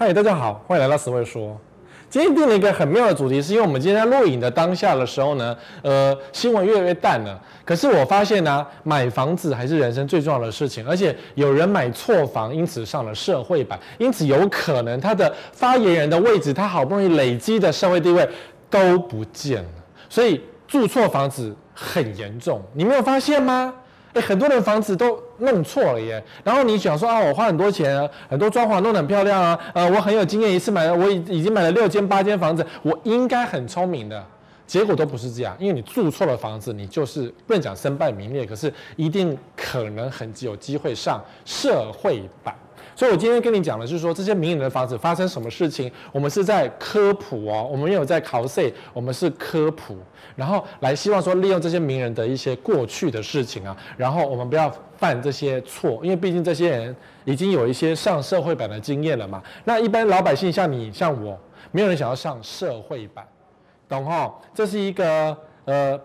[0.00, 1.58] 嗨，大家好，欢迎来到十位说。
[2.08, 7.36] 今天定了一个很妙的主题，是因为我们今天在录影的当下的时候呢，呃，新闻越来越淡了。
[7.64, 18.24] 可是我发现呢、买房子还是人生最重要的事情，而且有人买错房，因此上了社会版，因此有可能他的发言人的位置，他好不容易累积的社会地位
[18.70, 19.70] 都不见了。
[20.08, 23.74] 所以住错房子很严重，你没有发现吗？
[24.12, 26.22] 哎，很多人房子都弄错了耶。
[26.44, 34.24] 然后你想说啊，我花很多钱啊，很多装潢弄得很漂亮啊，呃，我很有经验，一次买了，我已已经买了六间八间房子，我应该很聪明的。
[34.66, 42.54] 结果都不是这样，因为你住错了房子，你就是不能讲身败名裂，可是一定可能很有机会上社会版。
[42.98, 49.96] 所以我今天跟你讲的是说，这些名人的房子发生什么事情，我们是在科普哦，我们没有在考试，我们是科普，
[50.34, 59.40] 然后来希望说利用这些名人的一些过去的事情啊，然后我们不要犯这些错，因为毕竟这些人已经有一些上社会版的经验了嘛。
[59.62, 61.38] 那一般老百姓像你像我，
[61.70, 63.24] 没有人想要上社会版，
[63.88, 64.34] 懂哈？
[64.52, 66.00] 这是一个呃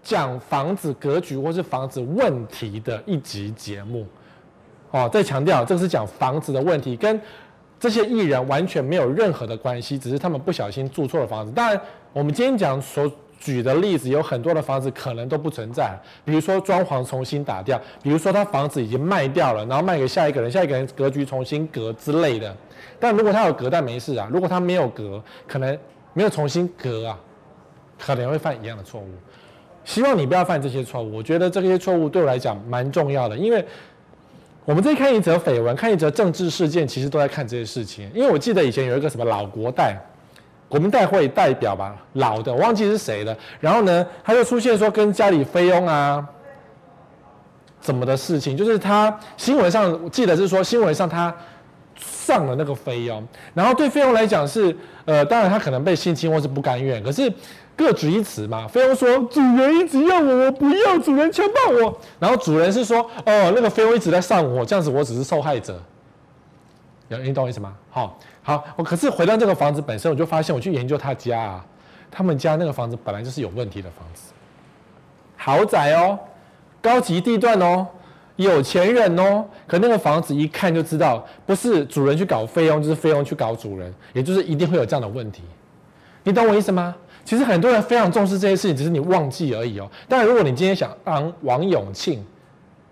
[0.00, 4.06] 讲房子格局或是房子问题的一集节目。
[4.90, 7.20] 哦，再强调，这个是讲房子的问题，跟
[7.78, 11.52] 这些艺人完全没有任何的关系，只是他们不小心住错了房子。
[11.52, 11.80] 当然，
[12.12, 22.54] 我们今天讲所举的例子，有很多的房子可能都不存在，比如说装潢重新打掉，比如说他房子已经卖掉了，然后卖给下一个人，下一个人格局重新隔之类的。
[22.98, 25.78] 但如果他有隔，但没事啊；如果他没有隔，可能
[26.12, 27.18] 没有重新隔啊，
[27.98, 29.08] 可能会犯一样的错误。
[29.84, 31.16] 希望你不要犯这些错误。
[31.16, 33.64] 我觉得这些错误对我来讲蛮重要的，因为。
[34.64, 38.10] 我们在看一则绯闻，看一则政治事件，其实都在看这些事情。
[38.14, 39.96] 因为我记得以前有一个什么老国代，
[40.68, 43.36] 国民代会代表吧，老的我忘记是谁了。
[43.58, 46.24] 然后呢，他就出现说跟家里菲佣啊，
[47.80, 51.34] 怎么的事情，就是他新闻上我记得是说新闻上他
[52.00, 57.32] 上了那个菲佣，然后对菲佣来讲是呃，当然他可能被性侵或是不甘愿，可是。
[57.76, 61.98] 各执一词嘛，菲佣说主人一直要我，我不要，主人强暴我。
[62.18, 65.82] 然后主人是说，哦，那个菲佣一直在上我，这样子我只是受害者。
[67.08, 67.74] 有你懂我意思吗？
[67.88, 71.64] 好，好，我可是回到这个房子本身，我就发现我去研究他家啊，
[72.10, 74.34] 他们家那个房子本来就是有问题的房子，
[75.38, 76.18] 豪宅哦，
[76.82, 77.86] 高级地段哦，
[78.44, 85.42] 有钱人哦，可那个房子一看就知道，不是主人去搞费用，就是费用去搞主人，也就是一定会有这样的问题。
[86.22, 86.94] 你懂我意思吗？
[87.24, 89.90] 其实很多人非常重视这些事情，只是你忘记而已哦。
[90.08, 92.24] 但，如果你今天想当王永庆，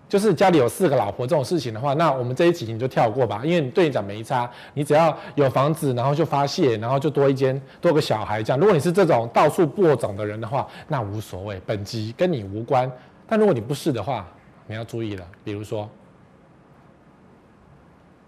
[0.07, 4.49] 就是家里有四个老婆这种事情的话，那我们这一集你就跳过吧，因为你对你讲没差。
[4.73, 8.59] 你只要有房子，然后就发泄，然后就多一间多个小孩这样。
[8.59, 12.91] 如果你是这种到处播种的人的话，那无所谓，本集跟你无关。
[13.27, 14.27] 但如果你不是的话，
[14.69, 15.89] 你要注意了，比如说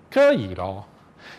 [0.09, 0.83] 柯以柔。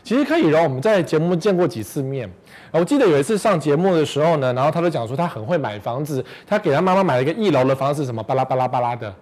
[0.04, 2.30] 其实柯以柔，我们在节目见过几次面。
[2.70, 9.12] 我记得有一次上节目的时候呢，然后他就讲说他很会买房子，他给他妈妈买了一个一楼的房子，什么巴拉巴拉巴拉的。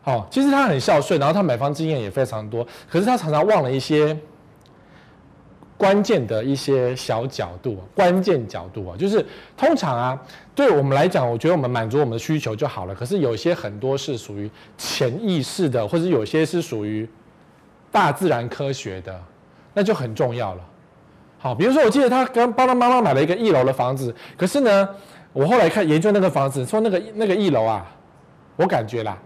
[0.00, 4.16] 好，其实他很孝顺，然后他买房经验也非常多，可是他常常忘了一些
[5.76, 9.24] 关键的一些小角度，关键角度啊，就是
[9.56, 10.22] 通常啊，
[10.54, 12.94] 对我们来讲，我觉得我们满足我们的需求就好了。
[12.94, 17.08] 可是有些很多是属于潜意识的，或者有些是属于
[17.92, 19.20] 大自然科学的。
[19.76, 20.60] 那就很重要了，
[21.36, 24.88] 好，比如说，我记得他跟帮他妈妈买了一个一楼的房子，可是呢，
[25.32, 27.84] 我后来看研究那个房子，说那个那个一楼啊，
[28.54, 29.18] 我感觉啦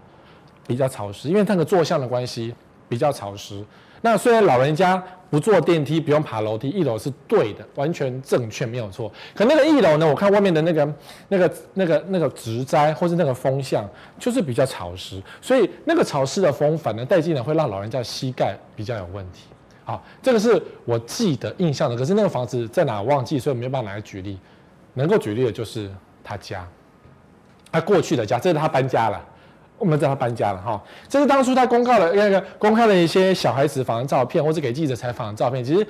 [0.65, 2.51] 比较潮湿，因为那个坐向的关系
[2.87, 3.63] 比较潮湿。
[4.01, 9.11] 那虽然老人家不坐电梯，不用爬楼梯，一楼是对的，完全正确，没有错。
[9.35, 10.93] 可那个一楼呢，我看外面的那个
[11.27, 13.87] 那个那个那个植栽或是那个风向，
[14.17, 19.43] 就是比较潮湿，所以那个潮湿的风反而带进来会让老人家膝盖比较有问题。
[19.83, 24.39] 好，这个是我记得印象的，可是那个房子在哪忘记，所以没有办法拿来举例。
[24.95, 25.89] 能够举例的就是
[26.23, 26.67] 他家，
[27.71, 29.23] 他过去的家，这是他搬家了，
[29.79, 30.79] 我们知道他搬家了哈。
[31.07, 35.87] 这是当初他公告的那个公开的一些小孩子房的照片，或者给记者采访的照片，其实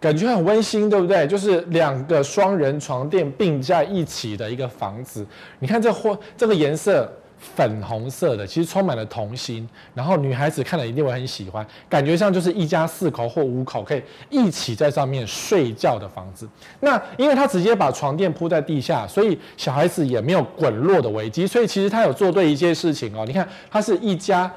[0.00, 1.26] 感觉很温馨，对不对？
[1.26, 5.24] 就是两个双人床垫并在一起的一个房子，
[5.58, 7.08] 你看这或这个颜色。
[7.38, 16.48] 粉红色的，其实充满了童心，然后女孩子看了一定会很喜欢，感觉上就是一家四口或五口可以一起在上面睡觉的房子。
[16.80, 23.24] 那因为他直接把床垫铺在地下，所以小孩子也没有滚落的危机，所以其实他有做对一些事情哦。
[23.26, 24.50] 你看，他是一家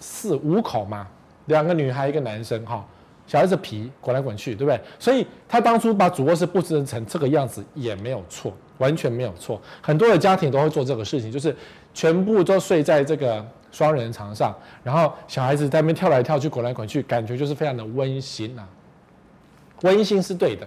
[0.00, 1.06] 四五口嘛，
[1.46, 2.84] 两个女孩一个男生哈，
[3.26, 4.80] 小孩子皮滚来滚去，对不对？
[4.98, 8.52] 所以他当初把主卧室布置成这个样子也没有错。
[8.78, 11.54] 完全没有错，很多的家庭都会做这个事情，就是
[11.94, 18.66] 全部都睡在这个双人床上，然后小孩子在那边跳来跳去、滚来滚去，感觉就是非常的温馨啊。
[19.82, 20.66] 温馨是对的，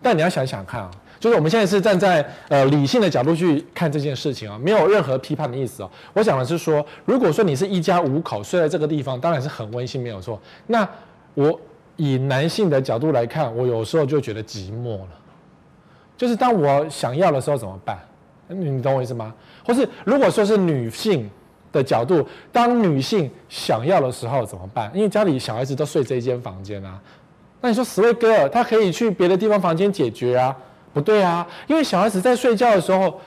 [0.00, 0.90] 但你要想想看啊，
[1.20, 5.90] 就是我们现在是站在呃理性的角度去看这件事情啊，没有任何批判的意思哦。
[6.14, 10.40] 我讲的是说，如果说你是一家五口睡在这个地方，当然是很温馨，没有错。
[10.68, 10.88] 那
[11.34, 11.60] 我
[11.96, 15.08] 以男性的角度来看，我有时候就觉得寂寞了。
[16.16, 17.98] 就是当我想要的时候怎么办？
[18.48, 19.34] 你懂我意思吗？
[19.64, 21.28] 或是如果说是女性
[21.72, 24.90] 的角度，当女性想要的时候怎么办？
[24.94, 27.00] 因为家里小孩子都睡这一间房间啊。
[27.60, 30.56] 那你说史威哥，他可以去别的地方房间解决啊？
[30.92, 33.18] 不对啊，因为小孩子在睡觉的时候，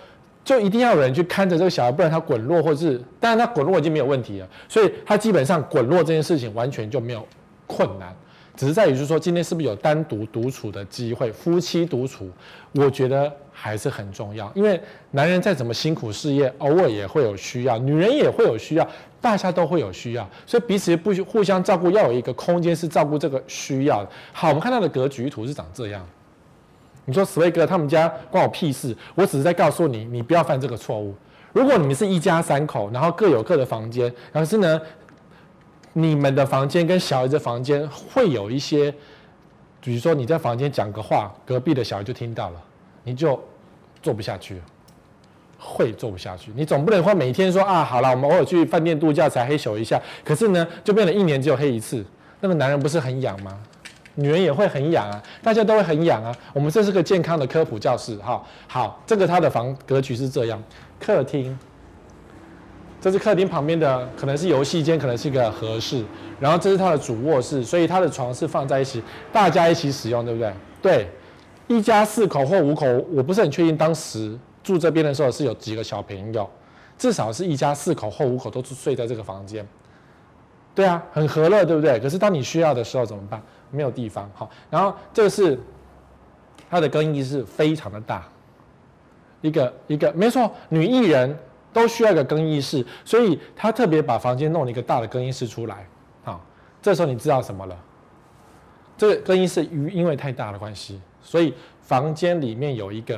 [0.45, 7.27] 就一定要有人去看着这个小孩，不然他滚落或是，当然他滚落已经没有问题了，所以他基本上滚落这件事情完全就没有
[7.67, 8.15] 困难。
[8.55, 11.31] 只是在于，就是说，今天是不是有单独独处的机会？
[11.31, 12.27] 夫妻独处，
[12.71, 14.51] 我觉得还是很重要。
[14.55, 14.81] 因为
[15.11, 18.87] 男人再怎么辛苦事业，偶尔也会有需要；女人也会有需要，
[19.21, 24.03] 大家都会有需要，所以彼此不互相照顾，要有一个空间是照顾这个需要。
[24.33, 26.03] 好，我们看到的格局图是长这样。
[27.05, 28.97] 你说，史威哥他们家关我屁事？
[29.13, 31.13] 我只是在告诉你，你不要犯这个错误。
[31.53, 34.81] 如果你们是一家三口，然后各有各的房间，可是呢？
[35.99, 38.93] 你们的房间跟小孩子房间会有一些，
[39.81, 42.61] 比如说你在房间讲个话，隔壁的小孩就听到了，
[43.03, 43.43] 你就
[44.03, 44.61] 做不下去，
[45.57, 46.51] 会做不下去。
[46.55, 52.05] 你总不能说每天说啊，好了，我们偶尔去饭店度假才黑咻一下，可是呢，就变成一年只有黑一次，
[52.41, 53.59] 那个男人不是很痒吗？
[54.13, 56.31] 女人也会很痒啊，大家都会很痒啊。
[56.53, 60.61] 我们这是个健康的科普教室，哈，好，这个他的房格局是这样，
[60.99, 61.57] 客厅。
[62.99, 66.03] 这是客厅旁边的，可能是游戏间，可能是一个和室，
[66.39, 69.01] 然后这是他的主卧室，所以他的床是放在一起，
[69.31, 70.53] 大家一起使用，对不对？
[70.81, 71.07] 对，
[71.67, 76.49] 一家四口或五口，我不是很确定当时住这边的时候是有几个小朋友，
[76.97, 79.65] 至少是一家四口或五口都睡在这个房间。
[80.73, 81.99] 对啊，很和乐，对不对？
[81.99, 83.39] 可是当你需要的时候怎么办？
[83.69, 85.59] 没有地方，好，然后这个是
[86.67, 88.27] 他的更衣室，非常的大，
[89.41, 91.37] 一个一个，没错，女艺人。
[91.77, 95.85] 都需要一个更衣室，所以他特别把房间弄了一个大的更衣室出来。
[96.23, 96.43] 好，
[96.81, 97.77] 这时候你知道什么了？
[98.97, 101.53] 这个更衣室因因为太大的关系，所以
[101.83, 103.13] 房间里面有一个，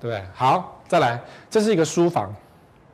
[0.00, 0.24] 对不对？
[0.32, 2.34] 好，再来，这是一个书房，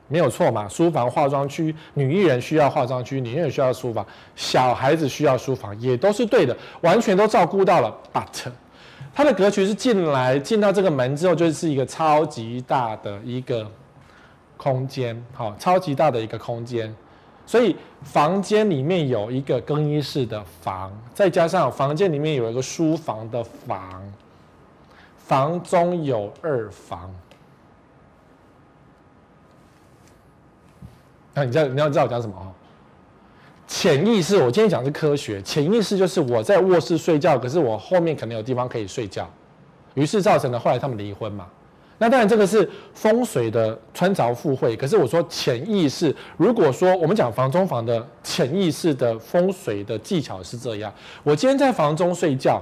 [0.09, 0.67] 没有错嘛？
[0.67, 4.05] 书房、化妆区，女艺人需要化妆区，女艺人需要书房，
[4.35, 7.97] 小孩子需要书房，也都是对的，完全都照顾到了。
[8.11, 8.51] But
[9.13, 13.69] 它的格局是进来，进到这个门之后，就是一个超级大的一个
[14.57, 16.95] 空间，好，超级大的一个空间。
[17.45, 24.01] 所以房间里面有一个更衣室的房，再加上房间里面有一个书房的房，
[25.17, 27.13] 房中有二房。
[31.33, 32.47] 那你知道你要知道我讲什么哦？
[33.71, 35.41] 潜意识，我今天讲是科学。
[35.43, 39.27] 潜意识就是我在卧室睡觉，可是我后面可能有地方可以睡觉，
[39.93, 41.47] 于是造成了后来他们离婚嘛。
[41.97, 52.61] 那当然这个是风水的穿凿附会，可是我说潜意识，如果说我们讲房中房的潜意识的风水的技巧是这样：我今天在房中睡觉，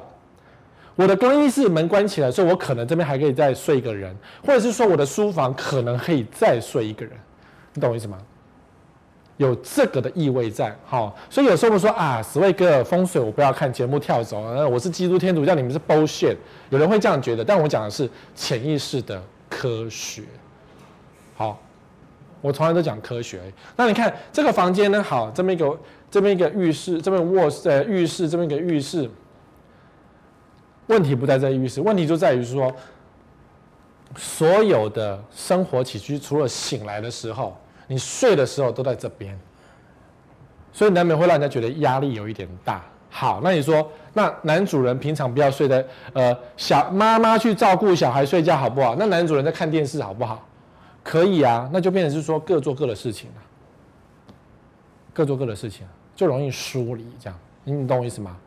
[0.95, 4.15] 我的更衣室门关起来，所以我可能这边还可以再睡一个人，
[4.45, 7.13] 或者是说我的书房可能可以再睡一个人，
[7.73, 8.19] 你懂我意思吗？
[9.39, 16.35] 有这个的意味在，好，所以有时候我们说啊，史威格风水我不要看节目跳走，我是基督天主教，你们是 bullshit，
[16.69, 20.23] 有人会这样觉得，但我讲的是潜意识的科学，
[21.37, 21.57] 好，
[22.41, 23.39] 我从来都讲科学。
[23.77, 25.79] 那你看这个房间呢，好，这边一个
[26.11, 29.09] 这边一个浴室，这边卧室浴室，这边一个浴室，
[30.87, 32.69] 问题不在这浴室，问题就在于说，
[34.17, 37.57] 所有的生活起居，除了醒来的时候。
[37.91, 39.35] 你睡的时候都在这边，
[40.71, 42.85] 所以难免会让人家觉得压力有一点大。
[43.09, 48.95] 好，那你说，那男主人平常不要睡在呃小妈妈去照顾小孩睡觉好不好？
[48.95, 50.47] 那男主人在看电视好不好？
[51.03, 53.41] 可以啊，那就变成是说各做各的事情了，
[55.11, 57.39] 各做各的事情就容易疏离这样。
[57.63, 58.37] 你懂我意思吗？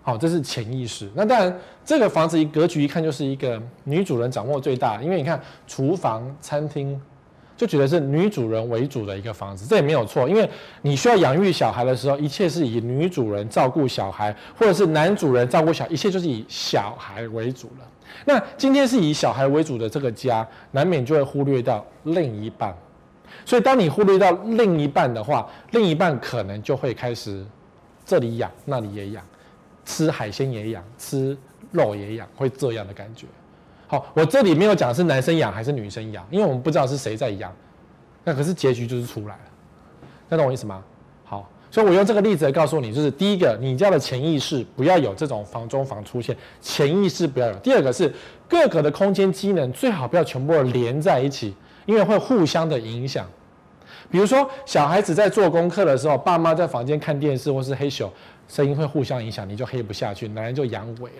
[0.00, 1.10] 好，这是潜意识。
[1.14, 6.98] 那当然，这个房子一格局一看就是一个女主人掌握最大，因为你看厨房、餐厅。
[7.58, 10.48] 就觉得是女主人为主的一个房子，这也没有错，因为
[10.82, 17.86] 你需要养育小孩的时候，一切是以女主人照顾小孩，或者是男主人照顾小，一切就是以小孩为主了。
[18.24, 22.72] 那今天是以小孩为主的这个家，难免就会忽略到另一半。
[23.44, 27.44] 所以当你忽略到另一半的话，另一半可能就会开始
[28.06, 29.24] 这里养那里也养，
[29.84, 31.36] 吃海鲜也养，吃
[31.72, 33.26] 肉也养，会这样的感觉。
[33.90, 37.50] 好，我这里没有讲是男生养还是女生养，因为我们不知道是谁在养，
[38.22, 39.40] 那可是结局就是出来了，
[40.28, 40.84] 那懂我意思吗？
[41.24, 47.54] 好，所以我用这个例子来告诉你，就是第一个，你家的潜意识不要有这种房中房出现，潜意识不要有。
[47.60, 48.12] 第二个是
[48.46, 51.54] 各个的空间机能最好不要全部连在一起，
[51.86, 53.26] 因为会互相的影响。
[54.10, 58.06] 比如说小孩子在做功课的时候，爸妈在房间看电视或是嘿咻，
[58.48, 61.10] 声音会互相影响，你就黑不下去，男人就阳痿了。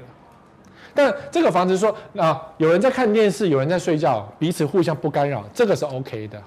[0.99, 6.43] 但这个房子说啊，有人在看电视，有人在睡觉，彼此互相不干扰，这个是 OK 的。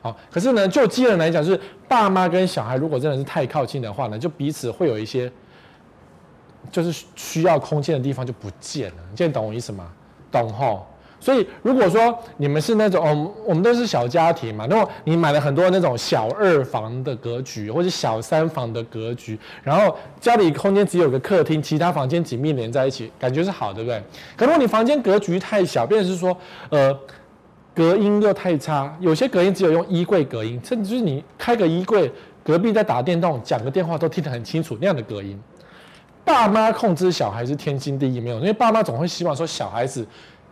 [0.00, 5.30] 好，可是呢，就基人来讲，就是爸妈跟小孩如果真的是太靠近的话呢，就彼此会有一些，
[6.72, 8.96] 就是需要空间的地方就不见了。
[9.10, 9.92] 你现在懂我意思吗？
[10.32, 10.86] 懂吼。
[11.20, 24.02] 所以如果说你们是那种，哦，我们都是小家庭嘛，那么你买了很多那种小二房的格局，或者小三房的格局，然后家里空间只有个客厅，其他房间紧密连在一起，感觉是好，对不对？
[24.36, 26.36] 可如果你房间格局太小，变是说，
[26.70, 26.98] 呃。
[27.72, 32.10] 隔音又太差，有些隔音只有用衣柜隔音，甚至就是你开个衣柜，
[32.44, 35.40] 隔壁在打电动，讲个电话都听得很清楚那样的隔音。
[36.24, 40.04] 爸妈控制小孩是天经地义，没有，因为爸妈总会希望说小孩子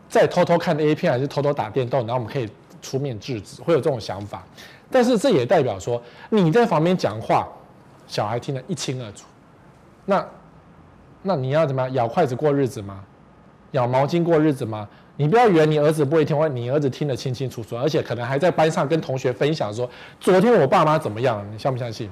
[0.09, 2.49] 在偷偷看 A 片还是偷偷打电动，然后我们可以
[2.81, 4.43] 出面制止，会有这种想法。
[4.91, 7.47] 但是这也代表说你在旁边讲话，
[8.07, 9.27] 小孩听得一清二楚。
[10.07, 10.27] 那
[11.23, 11.93] 那你要怎么样？
[11.93, 13.05] 咬筷子过日子吗？
[13.73, 14.89] 咬毛巾过日子吗？
[15.17, 22.09] 你不要以为你儿子不会听话，你儿子听得清清楚楚，而且可能还在班上跟同学分享说，昨天我爸妈怎么样，你相不相信？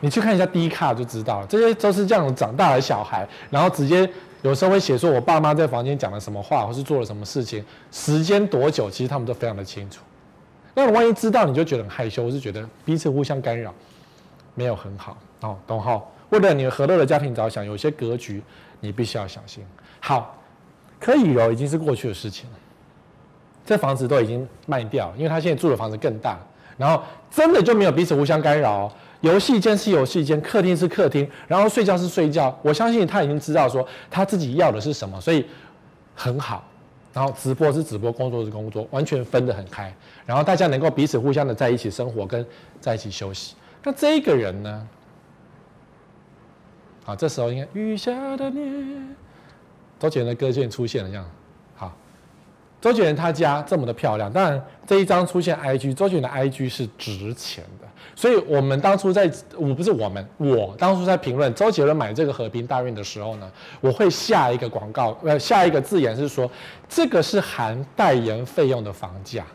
[0.00, 4.08] 你去看一下 D 卡就知道了，这些都是这样长大的小孩，然后直接
[4.42, 10.02] 有时候会写说我爸妈在房间讲了什么话，或是做了什么事情，时间多久，其实他们都非常的清楚。
[10.74, 13.74] 那我万一知道，你就觉得很害羞，我是觉得彼此互相干扰，
[14.54, 16.02] 没有很好哦，懂哈？
[16.30, 18.42] 为了你和乐的家庭着想，有些格局
[18.80, 19.64] 你必须要小心。
[20.00, 20.34] 好。
[21.00, 22.56] 可以哦，已经是过去的事情了。
[23.64, 26.36] 这房子都已经卖掉，因为他现在住的房子更大，
[26.76, 28.92] 然后真的就没有彼此互相干扰。
[29.20, 32.56] 游戏间是游戏间，客厅是客厅，然后睡觉是睡觉。
[32.62, 35.44] 我相信他已经知道说他自己要的是什么，所以
[36.14, 36.64] 很好。
[37.12, 39.92] 然后直播是直播，工作是工作，完全分得很开。
[40.24, 42.46] 然后大家能够彼此互相的在一起生活，跟
[42.80, 43.56] 在一起休息。
[43.82, 44.88] 那这个人呢？
[47.02, 49.00] 好，这时候应该雨下的你。
[49.98, 51.24] 周杰伦的歌就出现了，这样，
[51.74, 51.92] 好。
[52.80, 57.87] 周杰伦他家这么的漂亮，当然这一张出现 IG，周杰伦的 IG 是值钱的，
[58.18, 63.48] 所以我们当初在，我不是我们，我当初在评论周杰伦买这个和平大运的时候呢，
[63.80, 66.50] 我会下一个广告，呃，下一个字眼是说，
[66.88, 69.46] 这个是含代言费用的房价，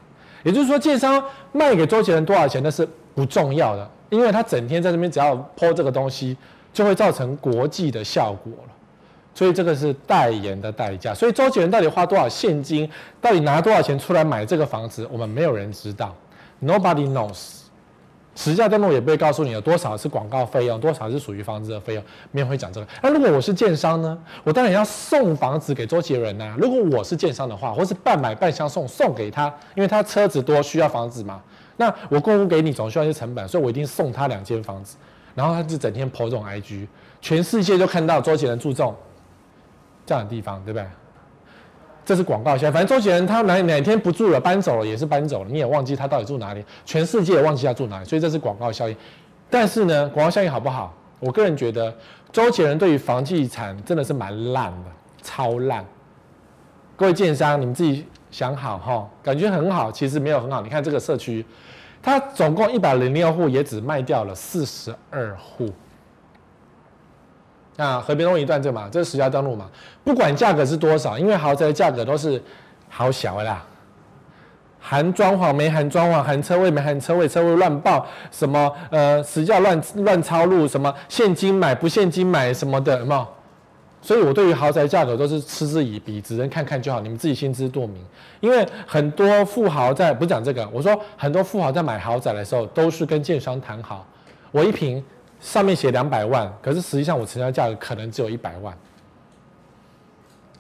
[0.44, 6.38] 也就是说，建商卖给周杰伦多少钱那是不重要的，因为他整天在这边只要泼这个东西，
[6.72, 8.74] 就会造成国际的效果了。
[9.36, 11.14] 所以这个是代言的代价。
[11.14, 12.90] 所以周杰伦到底花多少现金，
[13.20, 16.16] 到底拿多少钱出来买这个房子，我们没有人知道
[16.64, 17.63] ，Nobody knows。
[18.36, 22.88] 实价登录也不会告诉你有多少是广告费用，多少是属于房子的费用，没有会讲这个。
[23.02, 24.18] 那如果我是建商呢？
[24.44, 26.56] 我当然要送房子给周杰伦呐。
[26.58, 31.42] 如果我是建商的话，或是半买半相送送给他，因为他车子多需要房子嘛。
[31.78, 34.98] 那我供给你总需要一些成本，所以我一定送他两间房子。
[35.36, 36.88] 然后他就整天 po 这种 IG，
[37.22, 38.96] 全世界就看到周杰伦住这种。
[40.06, 40.86] 这样的地方，对不对？
[42.06, 42.74] 这是广告效应。
[42.74, 48.96] 反正周杰伦他哪哪天不住了，搬走了也是搬走了，你也忘记他到底住哪里，全世界也忘记他住哪里，所以这是广告效应。
[49.50, 50.94] 但是呢，广告效应好不好？
[51.20, 51.96] 我个人觉得，
[52.32, 54.92] 周杰伦对于房地产真的是蛮烂的，
[55.22, 55.86] 超烂。
[56.96, 60.62] 各位建商，你们自己想好哈，感觉很好，其实没有很好。
[60.62, 61.46] 你看这个社区，
[62.02, 65.70] 它总共一百零六户，也只卖掉了四十二户。
[67.76, 69.68] 啊，和平东一段这嘛，这是实价登录嘛，
[70.04, 72.40] 不管价格是多少，因为豪宅的价格都是
[72.88, 73.66] 好小的啦，
[74.80, 83.28] 含装潢没含装潢，含车位没含车位，车位乱报什么呃实价乱乱抄录什么现金买不现金买什么的，有没有？
[84.04, 88.06] 所以我对于豪宅价格都是嗤之以鼻，只能看看就好，你们自己心知肚明。
[88.40, 94.06] 因为很多富豪在不讲这个，我说很多富豪在买豪宅的时候都是跟建商谈好，
[94.52, 95.04] 我一坪。
[95.44, 98.74] 上面写两百万，可是实际上我成交价格可能只有一百万。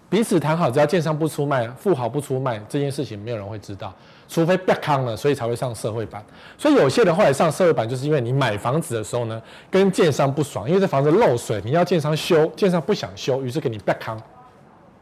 [0.09, 3.91] 彼此谈好，只要建商不出卖，富豪不出卖，这件事情没有人会知道，
[4.27, 6.23] 除非别康了，所以才会上社会版。
[6.57, 14.21] 所以有些人后来上社会版，就是因为你买房子的时候呢，跟建商不爽，因为这房子漏水，你要建商修，建商不想修，于是给你别康，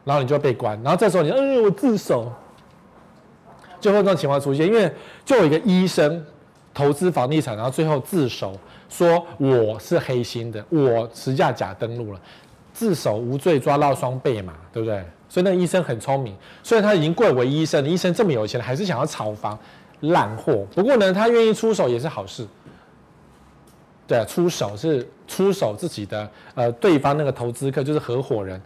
[0.05, 2.31] 然后你就要被关，然后这时候你，嗯，我自首，
[3.79, 4.89] 就会这种情况出现，因为
[5.25, 6.23] 就有一个医生
[6.73, 8.55] 投资房地产，然后最后自首。
[8.91, 12.19] 说我是黑心的，我持假假登录了，
[12.73, 15.03] 自首无罪，抓到双倍嘛，对不对？
[15.29, 19.57] 所以那个医生很聪明，虽然他已经贵为医生，医生这么有钱，还是想要炒房，
[20.01, 20.67] 烂货。
[20.75, 22.45] 不过呢，他愿意出手也是好事。
[24.05, 28.61] 对啊，出手是出手自己的，呃，对方那个投资客就是合伙人，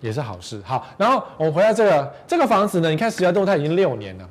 [0.00, 0.62] 也是好事。
[0.64, 4.28] 好，然后我们回到这个这个房子呢，你看实价登录它已经六年了，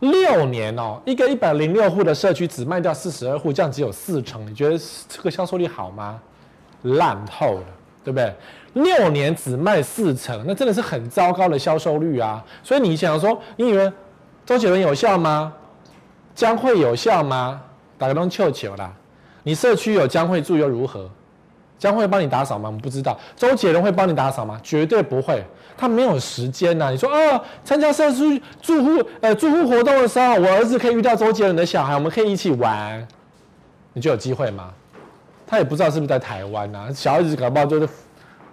[0.00, 6.20] 六年哦，一个一百零六户的社区只卖掉四十二户，这样只有四成，你觉得这个销售率好吗？
[6.82, 7.64] 烂透了，
[8.04, 8.34] 对不对？
[8.74, 12.44] 六年只卖四成，那真的是很糟糕的销售率啊！
[12.62, 13.90] 所以你想说，你以为
[14.44, 15.52] 周杰伦有效吗？
[16.34, 17.62] 将会有效吗？
[17.96, 18.92] 打个东球球啦！
[19.42, 21.08] 你社区有将会住又如何？
[21.78, 22.68] 将会帮你打扫吗？
[22.68, 23.18] 我们不知道。
[23.36, 24.60] 周杰伦会帮你打扫吗？
[24.62, 25.44] 绝对不会，
[25.76, 26.90] 他没有时间呐、啊。
[26.90, 33.06] 你说啊，参加社区住户呃住户活动的时候，我儿子可以遇到周杰伦的小孩，我们可以一起玩，
[33.92, 34.72] 你就有机会吗？
[35.46, 37.88] 他也不知道是不是在台湾呐、啊，小孩子搞不好就是。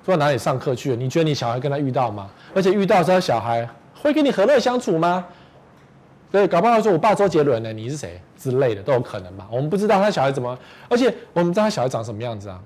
[0.06, 0.98] 说哪里上课去了？
[0.98, 2.30] 你觉得你小孩跟他遇到吗？
[2.53, 3.65] 而且遇到之后，小孩
[3.96, 5.24] 会跟你和乐相处吗？
[6.30, 9.48] 对，搞不好说我爸周杰伦呢，你是谁之类的都有可能嘛。
[9.50, 12.60] 我们不知道他小孩怎么，而且我们知道他小孩长什么样子啊。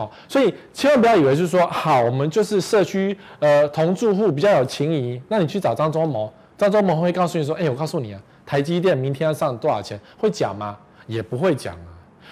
[0.00, 10.00] 哦，所以千万不要以为是说好，我们就是社区呃同住户比较有情谊，那你去找张忠谋，张忠谋会告诉你说，哎，我告诉你啊，台积电明天要上多少钱？
[10.18, 10.76] 会讲吗？
[11.06, 11.88] 也不会讲啊。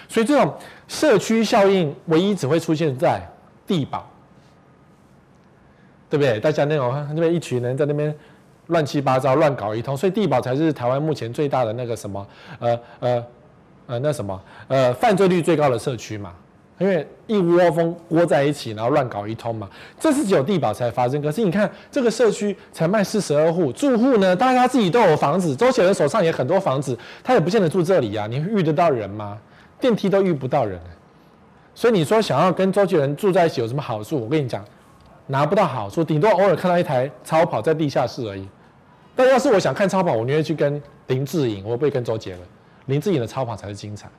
[0.07, 0.53] 所以这种
[0.87, 3.21] 社区效应唯一只会出现在
[3.67, 4.09] 地保。
[6.09, 6.39] 对不对？
[6.39, 8.11] 大家那种那边一群人在那边
[8.65, 13.25] 乱七八糟乱搞一通，所以地保才是台湾目前最大的那个什么呃呃
[13.85, 16.33] 呃那什么呃犯罪率最高的社区嘛，
[16.79, 19.69] 因为一窝蜂窝在一起，然后乱搞一通嘛，
[19.99, 21.21] 这是只有地保才发生。
[21.21, 29.37] 可是你看这个社区才卖四十二户，住户呢，大家自己都有房子，周杰伦手上也很多房子，他也不见得住这里呀、啊，你遇得到人吗？
[29.79, 30.79] 电梯都遇不到人，
[31.75, 34.19] 所以你说想要跟周杰伦住在一起有什么好处？
[34.19, 34.65] 我跟你讲。
[35.31, 38.49] 拿不到好处，顶多偶尔看到一台超跑在地下室而已。
[39.15, 42.41] 但要是我想看超跑，我宁愿去跟林志颖，我不会跟周杰伦。
[42.87, 44.09] 林志颖的超跑才是精彩。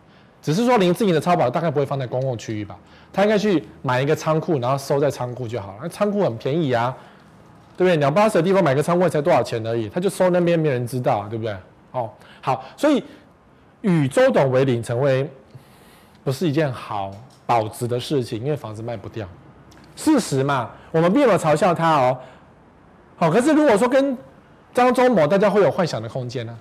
[0.43, 2.77] 只是说林志颖的超跑大概不会放在公共区域吧？
[3.13, 5.79] 他应该去买一个仓库，然后收在仓库就好了。
[5.83, 6.97] 那仓库很便宜啊，
[7.77, 7.97] 对不对？
[7.97, 11.55] 两八十的地方买个仓库才多少钱而已，他就收那边，没人知道，对不对？
[11.93, 12.11] 哦，
[12.41, 13.05] 好，所以
[13.83, 15.29] 与周董为邻成为
[16.23, 17.11] 不是一件好
[17.45, 19.29] 保值的事情，因为房子卖不掉。
[19.97, 22.17] 事实嘛，我们并没有嘲笑他哦。
[23.17, 24.17] 好，可是如果说跟
[24.73, 26.57] 张忠谋，大家会有幻想的空间呢、啊？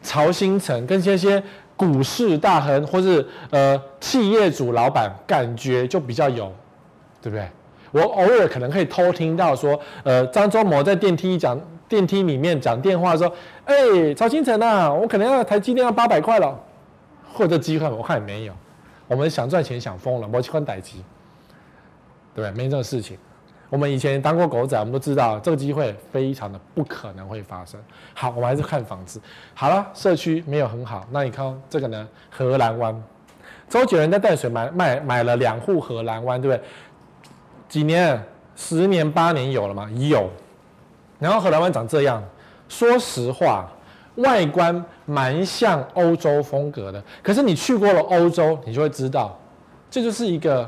[0.00, 1.42] 曹兴诚跟这些
[1.78, 6.52] 股市大亨，或是呃企业主老板，感觉就比较有，
[7.22, 7.48] 对不对？
[7.92, 13.32] 我偶尔可能可以偷听到说，呃，张忠谋在电梯讲电梯里面讲电话说，
[13.64, 16.58] 哎、曹兴诚啊，我可能要台积电要八百块了，
[17.32, 18.52] 或者机会我看也没有。
[19.06, 21.02] 我们想赚钱想疯了，没机会逮机。
[22.34, 23.16] 对，没这个事情。
[23.70, 27.78] 我们以前当过狗仔，我们都知道这个机会非常的不可能会发生。
[28.14, 29.20] 好，我们还是看房子。
[29.52, 32.08] 好了，社区没有很好，那你看这个呢？
[32.30, 33.02] 荷兰湾，
[33.68, 36.64] 周杰伦在淡水买买买了两户荷兰湾，对不对？
[37.68, 38.18] 几年？
[38.56, 39.88] 十年八年有了吗？
[39.98, 40.30] 有。
[41.18, 42.22] 然后荷兰湾长这样，
[42.68, 43.70] 说实话，
[44.16, 47.02] 外观蛮像欧洲风格的。
[47.22, 49.38] 可是你去过了欧洲，你就会知道，
[49.90, 50.66] 这就是一个。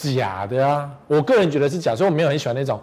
[0.00, 0.90] 假的啊！
[1.06, 2.80] 我个人觉得是假，所以我没有很喜欢那种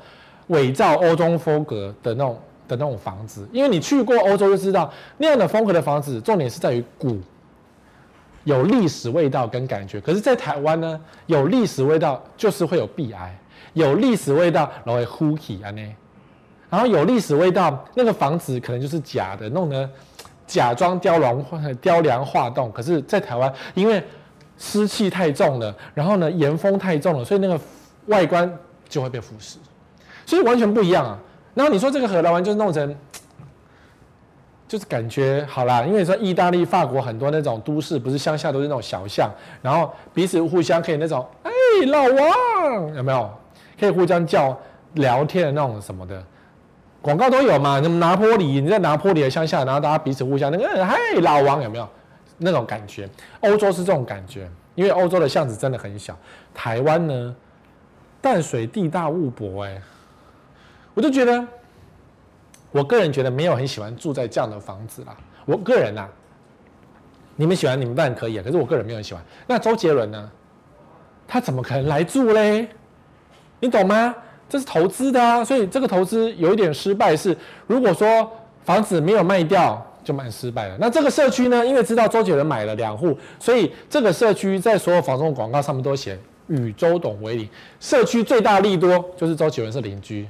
[0.47, 3.47] 伪造欧洲风格的那种的那种房子。
[3.51, 7.17] 因为你去过欧洲就知道，那样的风格的房子，重点是在于古，
[8.43, 9.99] 有历史味道跟感觉。
[9.99, 13.37] 可是，在台湾呢，有历史味道就是会有壁癌，
[13.73, 15.81] 有历史味道然后会呼起啊呢，
[16.69, 19.89] 然后有历史味道，那个房子可能就是假的，弄得
[20.45, 21.45] 假装雕梁
[21.81, 22.71] 雕梁画栋。
[22.71, 24.01] 可是，在台湾，因为
[24.57, 27.59] 湿气太重了，然后呢，盐风太重了，所以那个
[28.07, 28.51] 外观
[28.89, 29.55] 就会被腐蚀，
[30.25, 31.17] 所以完全不一样啊。
[31.53, 32.95] 然后你说这个荷兰湾就弄成，
[34.67, 39.29] 就是感觉好啦，因为你说意大利、法国很多那种都市，不是乡下都是那种小巷，
[39.61, 41.51] 然后彼此互相可以那种，哎，
[41.87, 43.29] 老王有没有？
[43.79, 44.57] 可以互相叫
[44.93, 46.23] 聊天的那种什么的，
[46.99, 47.79] 广告都有嘛。
[47.79, 51.87] 那么拿坡里，你在拿坡里的乡下，然后大家彼此互相那个，嗨，老王有没有？
[52.37, 53.09] 那种感觉，
[53.41, 56.17] 欧洲是这种感觉，因为欧洲的巷子真的很小。
[56.53, 57.35] 台湾呢，
[58.21, 59.81] 淡水地大物博，哎，
[60.93, 61.45] 我就觉得，
[62.71, 65.17] 我个人觉得没有很喜欢住在这样的房子啦。
[65.45, 66.09] 我个人呐、啊，
[67.35, 69.23] 你们喜欢你们当然可以啊，可是我个人没有很喜欢。
[69.47, 70.31] 那周杰伦呢？
[71.27, 72.69] 他怎么可能来住嘞？
[73.59, 74.15] 你懂吗？
[74.47, 78.31] 这是投资的啊，所以这个投资有一点失败是，如果说
[78.63, 79.83] 房子没有卖掉。
[80.07, 80.77] 就蛮失败了。
[80.79, 81.65] 那这个社区呢？
[81.65, 86.17] 因为知道周杰伦买了两户，所以这个社区在所有房仲广告上面都写
[86.47, 87.49] 与周董为邻。
[87.81, 90.25] 社区最大利多就是周杰伦是邻居，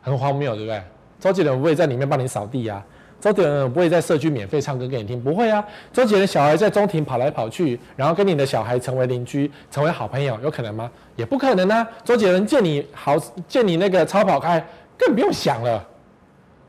[0.00, 0.82] 很荒谬，对不对？
[1.18, 2.82] 周杰伦不会在里面帮你扫地啊，
[3.20, 5.62] 周杰伦不会在社区免费唱歌给你听，不会啊。
[5.92, 10.90] 周杰伦小孩在中庭跑来跑去，然后跟你的小孩成为邻居，成为好朋友，有可能吗？
[11.16, 11.86] 也不可能啊。
[12.02, 14.66] 周杰伦见你好，见你那个超跑开，
[14.96, 15.86] 更不用想了。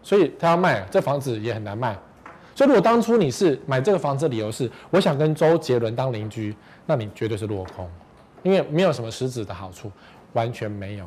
[0.03, 1.97] 所以他要卖这房子也很难卖。
[2.53, 7.89] 所以如果当初你是买这个房子的理由是我想跟周杰伦当邻居，那你绝对是落空，
[8.43, 9.91] 因为没有什么实质的好处，
[10.33, 11.05] 完全没有。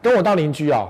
[0.00, 0.88] 跟我当邻居哦，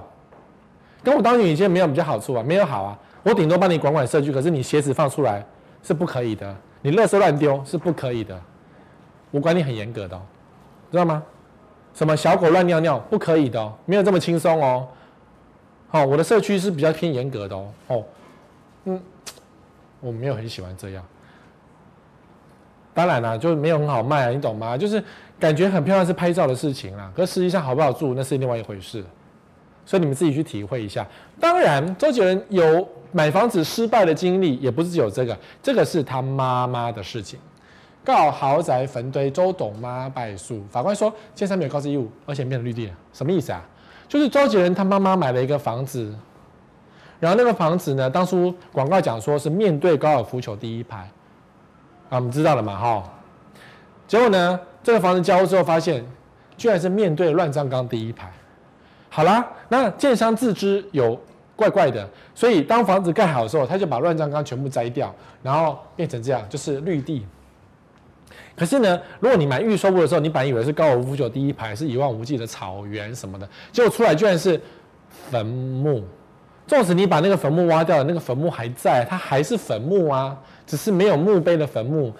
[1.03, 2.99] 跟我当邻居没有比较好处啊，没有好啊。
[3.23, 5.45] 我顶多帮你管管社区，可是你鞋子放出来
[5.83, 8.39] 是不可以的，你垃圾乱丢是不可以的，
[9.31, 10.21] 我管你很严格的哦，
[10.93, 11.23] 知道吗？
[11.95, 14.87] 什么小狗乱尿尿不可以的哦，没有这么轻松哦。
[15.89, 17.73] 好，我的社区是比较偏严格的哦。
[17.89, 18.05] 哦，
[18.85, 19.03] 嗯，
[20.01, 21.05] 我没有很喜欢这样。
[22.93, 24.77] 当然啦，就是没有很好卖啊，你懂吗？
[24.77, 25.03] 就是
[25.39, 29.05] 感觉很漂亮是拍照的事情啦，可实际上好不好住那是另外一回事。
[29.87, 31.07] 所以你们自己去体会一下。
[31.41, 37.41] 当然，周杰伦有买房子失败的经历，也不是只有这个，这个是他妈妈的事情。
[38.05, 40.63] 告豪宅坟堆，周董妈败诉。
[40.71, 43.67] 法官说，建商没有告知义务，而且变成绿地了，什么意思啊？
[44.09, 46.13] 就是周杰伦他妈妈买了一个房子，
[47.21, 51.01] 然后那个房子呢，当初广告讲说是面对高尔夫球第一排，
[52.09, 53.05] 啊，我们知道了嘛，哈。
[54.07, 56.03] 结果呢，这个房子交屋之后发现，
[56.57, 58.33] 居然是面对乱葬岗第一排。
[59.11, 61.21] 好啦，那建商自知有
[61.55, 67.27] 怪怪的，所以当房子盖好的时候，他就把乱葬岗全部摘掉，然后变成这样，就是绿地。
[68.57, 74.61] 可是呢，如果你买预售屋的时候，你本来以为是高尔夫球第一排，是一望无际的草原什么的，结果出来居然是
[75.31, 76.03] 坟墓。
[76.67, 80.37] 纵使你把那个坟墓挖掉了，那个坟墓还在，它还是坟墓啊，
[80.67, 82.13] 只是没有墓碑的坟墓，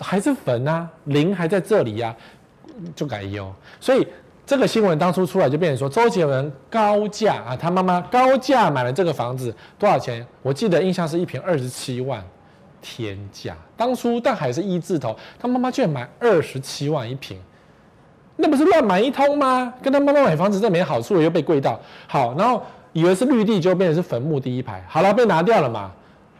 [0.00, 2.14] 还是坟啊，灵还在这里呀、
[2.94, 3.52] 就改优。
[3.80, 4.06] 所以
[4.46, 10.24] 这个新闻当初出来就变成说，周杰伦高价啊，他妈妈高价买了这个房子，多少钱？
[10.40, 12.24] 我记得印象是一坪二十七万。
[12.80, 13.56] 天价！
[13.76, 17.38] 当初淡海是一字头，他妈妈居然买二十七万一平，
[18.36, 19.72] 那不是乱买一通吗？
[19.82, 22.62] 跟他妈妈买房子这没好处，又被贵到好，然后
[22.92, 24.84] 以为是绿地，就变成是坟墓第一排。
[24.88, 25.92] 好了，被拿掉了嘛。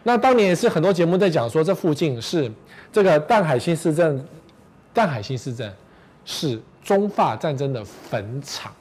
[0.02, 2.50] 那当年也是很多节目在讲说，这附近是
[2.92, 4.24] 这个淡海新市镇，
[4.94, 5.72] 淡海新市镇
[6.24, 8.72] 是中法战争的坟场。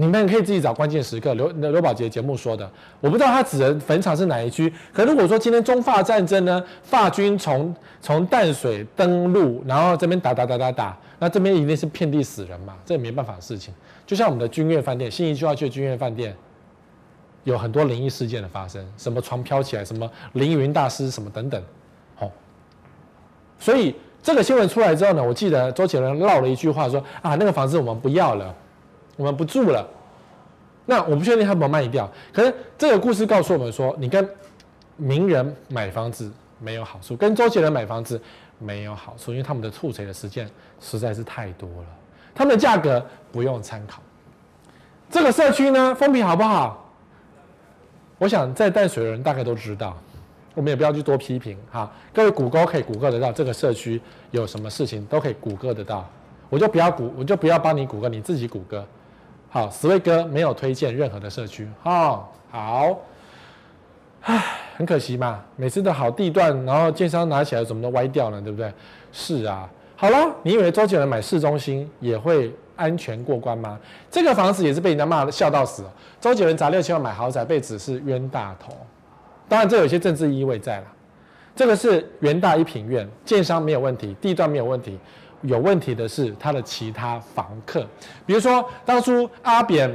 [0.00, 2.68] 你们可以自己找关键时刻，刘刘宝杰节目说的，
[3.02, 4.72] 我不知道他指的坟场是哪一区。
[4.94, 13.74] 可如果说今天中法战争呢，法军从从淡水登陆，然后这边打打打打打，那这边一定是遍地死人嘛，这也没办法的事情。
[14.06, 16.34] 就像我们的君悦饭店，信义区要去的君悦饭店，
[17.44, 21.62] 有很多灵异事件的发生，什么床飘起来，什么凌云大师，什么等等，
[22.14, 22.32] 好。
[23.58, 28.54] 所以这个新闻出来之后呢，我记得周杰伦唠了一句话说啊，那个房子我们不要了。
[29.20, 29.86] 我们不住了，
[30.86, 32.10] 那我不确定他有没有卖掉。
[32.32, 34.26] 可是这个故事告诉我们说，你跟
[34.96, 38.18] 名人买房子没有好处，跟周杰伦买房子
[38.58, 40.48] 没有好处，因为他们的促成的时间
[40.80, 41.86] 实在是太多了，
[42.34, 44.00] 他们的价格不用参考。
[45.10, 46.90] 这个社区呢，风评好不好？
[48.16, 49.94] 我想在淡水的人大概都知道，
[50.54, 51.92] 我们也不要去多批评哈。
[52.14, 56.08] 各位谷歌可以谷歌得到这个社区有什么事情，都可以谷歌得到。
[56.48, 58.84] 我就不要谷，我就不要帮你谷歌，你自己谷歌。
[59.52, 61.68] 好，十位哥没有推荐任何的社区。
[61.82, 62.96] 哦，好，
[64.22, 64.40] 唉，
[64.76, 68.72] 很可惜嘛，每次的好地段，然后建商拿起来怎么都歪掉了，对不对？
[69.10, 73.76] 是啊，好了，你以为周杰伦买市中心也会安全过关吗？
[74.08, 75.84] 这个房子也是被人家骂的笑到死。
[76.20, 78.72] 周杰伦砸六千万买豪宅，被指是冤大头。
[79.48, 80.84] 当然，这有些政治意味在了。
[81.56, 84.96] 这个是元大一品院，建商没有问题，地段没有问题。
[85.42, 87.86] 有问题的是他的其他房客，
[88.26, 89.90] 比如说当初阿扁，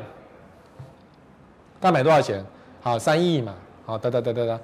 [1.80, 2.44] 他买多少钱？
[2.82, 3.54] 好，三亿嘛，
[3.86, 4.60] 好，哒哒哒哒哒，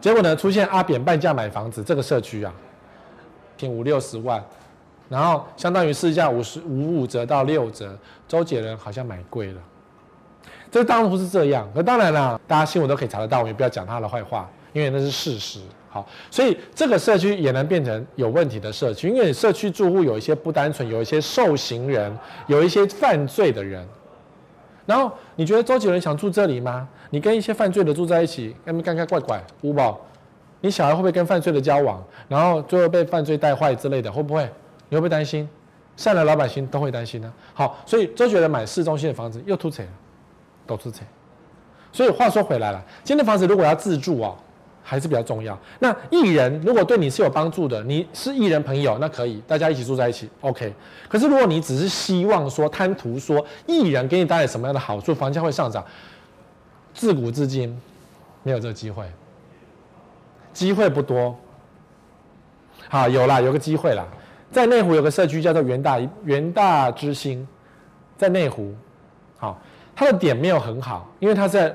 [0.00, 2.52] 结果呢，出现阿扁半价买房子，这个社区啊，
[3.56, 4.42] 平五六十万，
[5.08, 7.96] 然后相当于市价五十五五折到六折，
[8.26, 9.60] 周杰伦好像买贵了，
[10.70, 15.60] 这当然不是这样，可当然啦，大家新闻都可以查得到，我们也不要讲他的坏话，因为那是事实。
[15.92, 22.10] 好，所以这个社区也能变成有问题的社区，因为社区住户有一些不单纯，有一些受刑人，
[22.46, 23.86] 有一些犯罪的人。
[24.86, 26.88] 然后你觉得周杰伦想住这里吗？
[27.10, 30.00] 你跟一些犯罪的住在一起，干干干怪怪，五宝，
[30.62, 34.10] 你小孩会不会跟犯罪的交往，然后最后被犯罪带坏之类的？
[34.10, 34.48] 会不会？
[34.88, 35.46] 你会不会担心？
[35.98, 37.30] 善良老百姓都会担心呢。
[37.52, 39.90] 好，所以周杰伦买市中心的房子又凸槌了，
[40.66, 41.04] 都凸槌。
[41.92, 44.34] 所以话说回来了，今天房子如果要自住啊。
[44.82, 45.58] 还是比较重要。
[45.78, 50.74] 那艺人如果对你是有帮助的，你是艺人朋友，那可以大家一起住在一起，OK。
[51.08, 55.84] 可是如果你只是希望说贪图说艺人给你带来什么样的好处，房价会上涨，
[56.92, 57.80] 自古至今
[58.42, 59.04] 没有这个机会，
[60.52, 61.36] 机会不多。
[62.88, 64.04] 好，有啦，有个机会啦，
[64.50, 67.46] 在内湖有个社区叫做元大元大之星，
[68.18, 68.74] 在内湖，
[69.38, 69.60] 好，
[69.94, 71.74] 它的点没有很好，因为它在。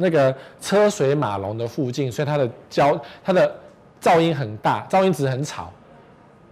[0.00, 3.54] 那个车水马龙的附近，所以它的交它的
[4.00, 5.70] 噪音很大，噪音值很吵。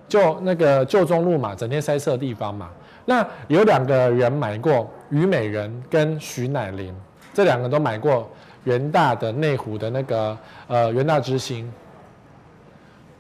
[0.07, 2.69] 就那个旧中路嘛，整天塞车的地方嘛。
[3.07, 6.95] 那有两个人买过，虞美人跟徐乃麟，
[7.33, 8.31] 这两个都买过
[8.65, 11.71] 元大的内湖的那个呃元大之星。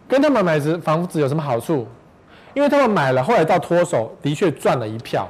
[0.06, 1.86] 跟他们买房子有什么好处？
[2.54, 5.28] 因为他们买了，后来到脱手，的确赚了一票。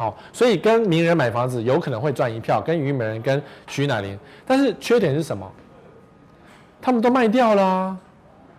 [0.00, 5.46] 好，所以跟名人买房子有可能会赚一票，跟虞美人、跟徐乃麟，但是缺点是什么？
[6.80, 7.98] 他们都卖掉了啊，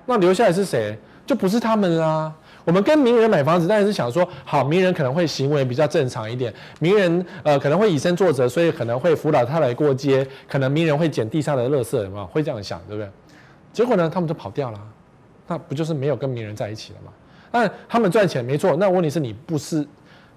[0.06, 0.96] 那留下来是谁？
[1.26, 2.32] 就不是他们啊。
[2.64, 12.26] 我们跟名人买房子，当然是想说，好，名人可能会行为比较正常一点，名人呃可能会以身作则，所以可能会辅导他来过街，可能名人会捡地上的垃圾，有没有？
[12.28, 13.10] 会这样想，对不对？
[13.74, 14.80] 结果呢，他们都跑掉了，
[15.48, 17.12] 那不就是没有跟名人在一起了吗？
[17.50, 19.84] 但他们赚钱没错，那问题是你不是。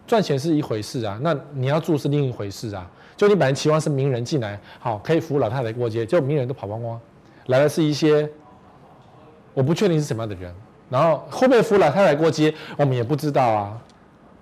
[0.06, 2.88] 赚钱是一回事啊，那你要住是另一回事啊。
[3.16, 7.00] 就你本来期望是名人进来，好可以扶老太太过街，结果名人都跑光光，
[7.46, 8.28] 来的是一些
[9.54, 10.52] 我不确定是什么样的人，
[10.90, 13.80] 然后会不会扶老太太过街，我们也不知道啊。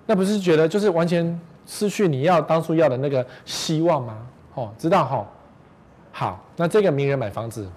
[0.05, 4.17] 那不是觉得就是完全失去你要当初要的那个希望吗？
[4.55, 5.27] 哦，知道哈。
[6.11, 7.69] 好，那这个名人买房子，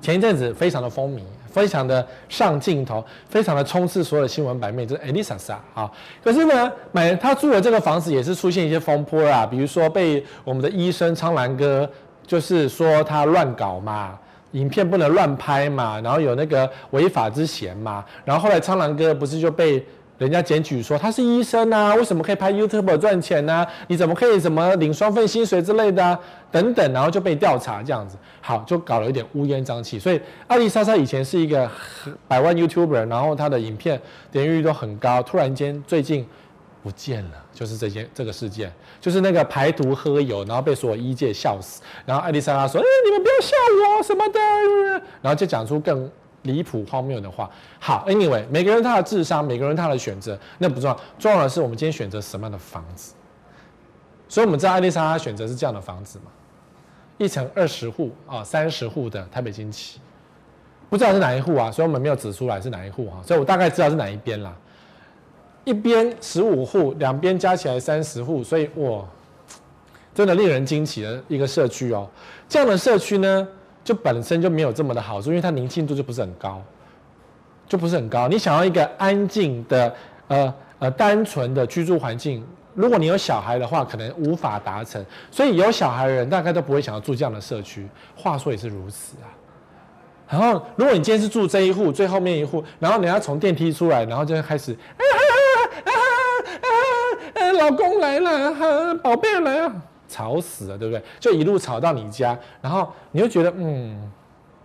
[0.00, 1.22] 前一阵子非常的风靡。
[1.48, 5.90] 非常的上镜头，非常的充斥所有的新闻版面，就是艾丽莎莎啊。
[6.22, 11.88] 可是呢，买他住的这个房子也是出现一些风波啊，比如说被我们的医生苍兰哥，
[12.26, 14.18] 就是说他乱搞嘛，
[14.52, 19.84] 影片不能乱拍嘛，然后有那个违法之嫌嘛，然后后来苍兰哥不是就被。
[20.18, 23.64] 人家检举说他是医生啊，为什么可以拍 YouTube 赚钱呢？
[23.86, 26.18] 你怎么可以怎么领双份薪水之类的啊？
[26.50, 29.96] 等等，然后就被调查这样子，好，就搞了一点乌烟瘴气。
[29.96, 31.70] 所以艾丽莎莎以前是一个
[32.26, 34.00] 百万 YouTuber，然后她的影片
[34.32, 36.26] 点击率都很高，突然间最近
[36.82, 43.54] 不见了，就是这件这个事件，就是那个排毒喝油，然后被所有医界笑死，然后艾丽莎莎说：“哎，你们不要笑
[43.96, 44.40] 我什么的。”
[45.22, 46.10] 然后就讲出更。
[46.42, 53.14] 离谱荒谬的话，好，Anyway，每个人他的智商，每个人他的选择，那不重要，重要的是我们今天选择什么样的房子。
[54.28, 56.26] 所以我们知道艾丽莎她选择是这样的房子嘛，
[57.16, 60.00] 一层二十户啊，三十户的台北精奇，
[60.90, 64.54] 不知道是哪一户啊，所以我们没有指出来是哪一户啊，所以我大概知道是哪一边啦。
[65.64, 69.04] 一边十五户，两边加起来三十户，所以哇，
[70.14, 72.08] 真的令人惊奇的一个社区哦。
[72.48, 73.48] 这样的社区呢，
[73.88, 76.60] 就本身就没有这么的好处，因为它宁静度就不是很高，
[77.66, 78.28] 就不是很高。
[78.28, 79.94] 你想要一个安静的、
[80.26, 85.02] 呃呃单纯的居住环境，如果你有小孩的话，可能无法达成。
[85.30, 87.88] 所以有小孩的人大概都不会想要住这样的社区。
[88.14, 89.32] 话说也是如此啊。
[90.28, 95.92] 然后，如果你今天是住这一户最后面一户，然后你要从电梯出来，然后就开始啊啊啊
[97.40, 97.52] 啊！
[97.52, 99.72] 老公来了，宝贝来了。
[100.08, 101.02] 吵死了，对不对？
[101.20, 104.10] 就一路吵到你家，然后你会觉得，嗯，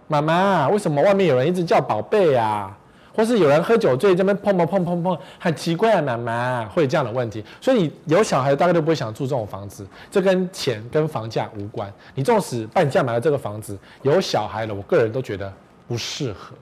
[0.07, 2.75] 妈妈，为什么外面有人一直叫宝贝啊？
[3.15, 7.45] 或是有人喝酒醉这边碰碰碰碰碰，很奇怪啊，妈妈会有这样的问题。
[7.61, 11.93] 所以有小孩大概都不会想住这种房子，这跟钱跟房价无关。
[12.15, 15.53] 你纵使半价买了这个房子，有小孩了，我个人都觉得
[15.87, 16.55] 不适合。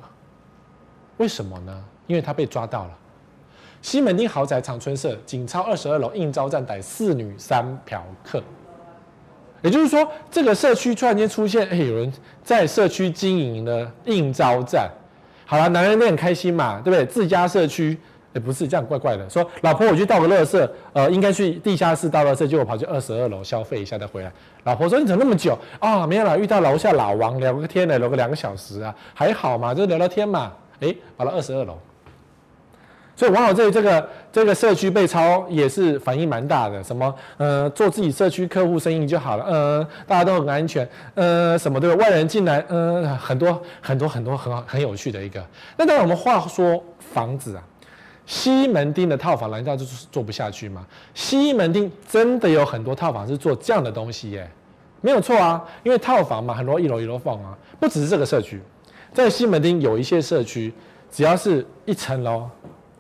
[1.16, 1.84] 为什么呢？
[2.08, 2.90] 因为他被抓到了。
[3.82, 8.44] 西门町豪宅长春社景超二十二楼应招站逮四女三嫖客。
[9.62, 12.12] 也就是说，这个社区突然间出现，哎，有人
[12.44, 14.90] 在社区经营的应招站。
[15.46, 17.06] 好了，男人都很开心嘛，对不对？
[17.06, 17.98] 自家社区，
[18.34, 19.30] 哎，不是这样，怪怪的。
[19.30, 24.32] 说，老婆，我去倒个垃圾，呃，应该去地下室倒垃圾，结果跑去二十二楼消费一下再回来。
[24.64, 26.08] 老婆说，你怎么那么久啊？
[26.08, 30.52] 没有了，遇到楼下老王聊个天呢，聊个两个小时啊，还好嘛，就聊聊天嘛。
[30.80, 31.78] 哎，跑到二十二楼。
[33.16, 42.04] 所以网友对这个这个社区被抄也是反应蛮大的，什么呃做自己社区客户生意就好了，呃大家都很安全，呃什么对吧？
[42.04, 45.46] 外人进来，呃很多很多很多很很有趣的一个。
[45.78, 47.64] 那当然我们话说房子啊，
[48.26, 50.84] 西门町的套房难道就是做不下去吗？
[51.14, 54.50] 西门町真的有很多套房是做这样的东西耶，
[55.02, 58.60] 没有错啊，因为套房嘛，很多一楼一楼放啊，不只是这个社区，
[59.14, 60.74] 在西门町有一些社区，
[61.12, 62.50] 只要是一层楼。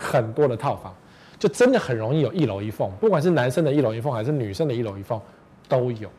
[0.01, 0.93] 很多的套房，
[1.37, 5.21] 就真的很容易有一楼一凤，不管是男生的一楼一凤还是女生的一楼一凤，
[5.69, 6.09] 都有。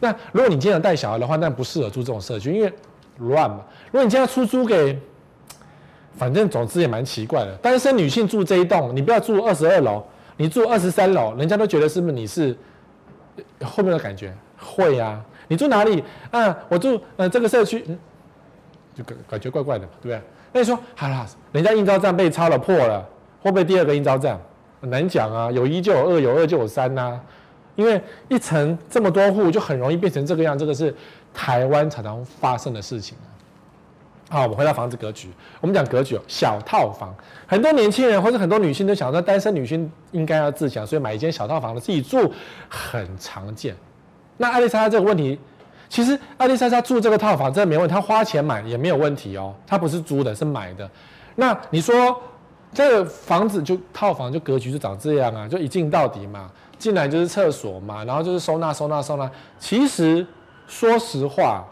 [0.00, 2.72] 那如果你经常带小孩的话，那不适合住这种社区，因为
[3.18, 3.60] 乱嘛。
[3.86, 4.98] 如果你经常出租给，
[6.16, 7.54] 反正总之也蛮奇怪的。
[7.56, 10.04] 单身女性住这一栋，你不要住二十二楼，
[10.36, 12.56] 你住二十三楼，人家都觉得是不是你是
[13.62, 14.34] 后面的感觉？
[14.58, 15.24] 会呀、啊。
[15.46, 16.02] 你住哪里？
[16.30, 17.84] 啊，我住呃这个社区，
[18.94, 20.22] 就感感觉怪怪的嘛，对不对？
[20.54, 23.04] 那你说好了，人家应招站被抄了破了，
[23.42, 24.40] 会不会第二个应招站？
[24.80, 27.20] 很难讲啊，有一就有二，有二就有三呐、
[27.74, 30.56] 因为一层这么多户，就很容易变成这个样。
[30.56, 30.94] 这个是
[31.34, 33.18] 台湾常常发生的事情。
[34.28, 35.28] 好，我们回到房子格局。
[35.60, 37.12] 我们讲格局，小套房，
[37.48, 42.32] 很多年轻人或者很多女性都想说，单身女性应该要自强，所以买一间小套房的自己住，
[42.68, 43.74] 很常见。
[44.36, 45.36] 那艾丽莎这个问题，
[45.94, 50.90] 其实艾丽莎莎住这个套房真的没问题，她花钱买也没有问题哦，她不是租的，是买的。
[51.36, 52.20] 那你说
[52.72, 59.30] 这个房子就套房就格局就长这样啊，就一进到底嘛，进来就是厕所嘛，然后就是收纳收纳收纳。
[59.56, 60.26] 其实
[60.66, 61.64] 说实话，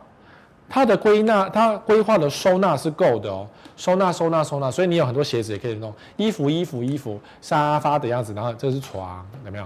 [0.68, 3.44] 它的归纳，它规划的收纳是够的哦，
[3.76, 9.64] 收纳收纳收纳，所以你有很多鞋子也可以弄，衣服衣服衣服，沙发的样子，然后这是床，有没有？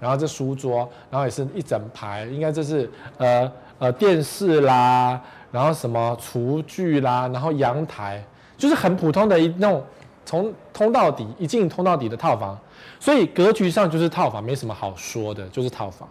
[0.00, 5.20] 然后这书桌，然后也是一整排，应该这是呃呃电视啦，
[5.52, 8.24] 然后什么厨具啦，然后阳台，
[8.56, 9.84] 就是很普通的一那种
[10.24, 12.58] 从通到底一进通到底的套房，
[12.98, 16.08] 所以格局上就是套房，没什么好说的，就是套房。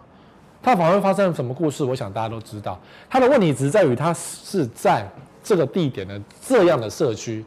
[0.62, 1.82] 套房会发生什么故事？
[1.82, 2.78] 我想大家都知道。
[3.08, 5.08] 它的问题只是在于它是在
[5.42, 7.42] 这个地点的这样的社区，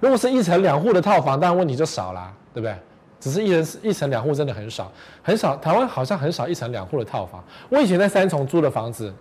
[0.00, 2.76] 如果是一层两户的套房，当然问题就少啦，对不对？
[3.20, 4.90] 只是一人一层两户真的很少，
[5.22, 5.56] 很少。
[5.56, 7.42] 台湾好像很少一层两户的套房。
[7.68, 9.12] 我以前在三重租的房子，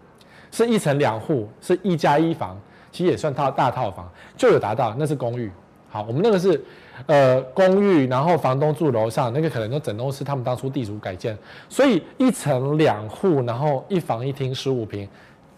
[0.51, 2.59] 是一层两户，是一加一房，
[2.91, 4.95] 其实也算套大套房，就有达到。
[4.99, 5.51] 那是公寓。
[5.89, 6.63] 好，我们那个是
[7.07, 11.35] 呃公寓，然后房东住楼上，那个可能就整栋是他们当初地主改建，
[11.67, 15.07] 所以一层两户，然后一房一厅十五平，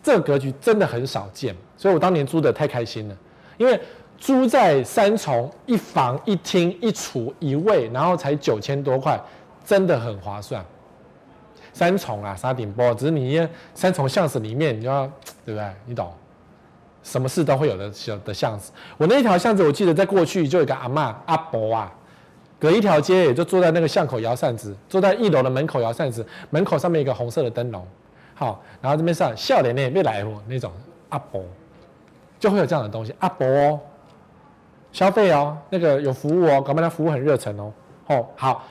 [0.02, 1.56] 这个格局真的很少见。
[1.76, 3.18] 所以我当年租的太开心了，
[3.58, 3.80] 因为。
[4.20, 9.20] 租在三重，一房一厅一厨一卫，然后才九千多块，
[9.66, 10.64] 真的很划算。
[11.72, 15.06] 三重啊，沙顶坡，只是你三重巷子里面，你要
[15.46, 15.66] 对不对？
[15.86, 16.12] 你懂？
[17.02, 18.72] 什么事都会有的小的巷子。
[18.98, 21.92] 我那一条巷子，我记得在过去就有一个阿嬷阿伯啊，
[22.60, 27.88] 隔一条街也就坐在那个巷口摇扇子，坐在一楼的门口摇扇子，门口上面一个红色的灯笼，
[28.36, 30.70] 好，然后这边上笑脸脸别来哦那种
[31.08, 31.42] 阿伯，
[32.38, 33.80] 就会有这样的东西阿伯哦。
[34.92, 37.72] 消费哦，那个有服务哦，搞不好他服务很热忱哦。
[38.08, 38.66] 哦，好，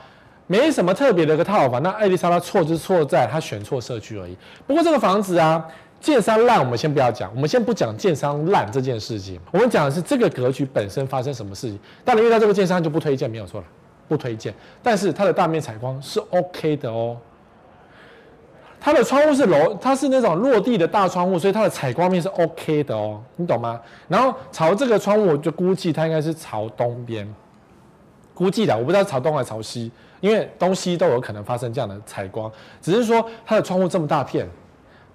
[0.47, 1.81] 没什么特别的一个套房。
[1.81, 4.35] 那艾丽莎她错就是错在她选错社区而已。
[4.67, 5.65] 不过这个房子啊，
[6.01, 11.79] 建商烂，我们先不要讲，我们先不讲建商烂这件事情，我们讲的是这个格局本身发生什么事情。
[12.03, 13.67] 当然遇到这个建商就不推荐，没有错了，
[14.07, 14.53] 不推荐。
[14.83, 17.15] 但是它的大面采光是 OK 的哦。
[18.79, 23.79] 它的窗户是楼，它是那种落地的大窗户，所以它的采光面是 OK 的哦，你懂吗？
[24.07, 27.27] 然后朝这个窗户，我就估计它应该是朝东边，
[28.33, 32.49] 估计的，我不知道朝东还是朝西，因为东西都有可能发生这样的采光。
[32.81, 34.47] 只是说它的窗户这么大片，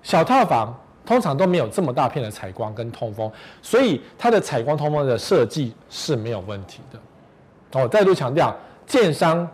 [0.02, 3.30] 小套房通常都没有这么大片的采光跟通风，
[3.62, 7.80] 所以它的采光通风的设计是没有问题的。
[7.80, 8.54] 我再度强调，
[8.86, 9.48] 建商、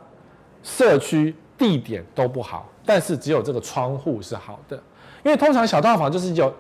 [0.63, 2.67] 社区、地点都不好。
[2.85, 4.77] 但是只有这个窗户是好的，
[5.23, 6.53] 因为通常小套房就是有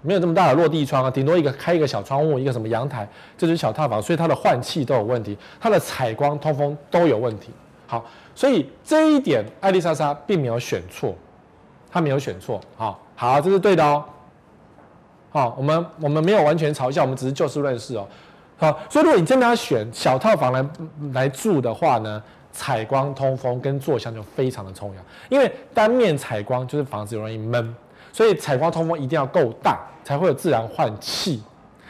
[0.00, 7.50] 没有这么大的落地窗啊，顶多一个开一个小窗户，一个什么阳台，这就是小套房，所以它的换气都有问题，它的采光通风都有问题。
[7.86, 8.02] 好，
[8.34, 11.14] 所以这一点艾丽莎莎并没有选错，
[11.90, 12.58] 她没有选错。
[12.76, 14.02] 好，好，这是对的哦。
[15.30, 18.06] 好，我们我们没有完全嘲笑，我们只是就事论事哦。
[18.56, 20.64] 好，所以如果你真的要选小套房来
[21.12, 22.22] 来住的话呢？
[22.56, 27.74] 采光、通风跟坐向就非常的重要，因为单面采光就是房子容易闷，
[28.12, 31.42] 所以采光通风一定要够大，才会有自然换气，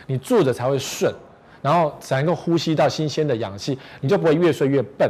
[0.06, 1.14] 你住着才会顺，
[1.60, 5.06] 然后才能够呼吸到新鲜的氧气，你就不会越睡越笨。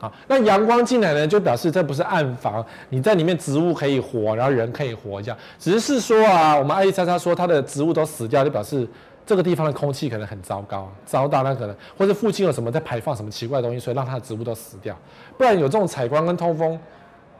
[0.00, 5.38] 好，那阳光进来呢，就表示这不是暗房，你在里面植物可以活，然后人可以活，这样。
[5.56, 8.88] 只是说啊，我们艾丽莎莎说她的植物都死掉，就表示。
[9.32, 14.94] 这个地方的空气可能很糟糕，糟到那可能，或者附近有什么在排放什么奇怪的东西，所以让它的植物都死掉。
[15.38, 16.78] 不然有这种采光跟通风，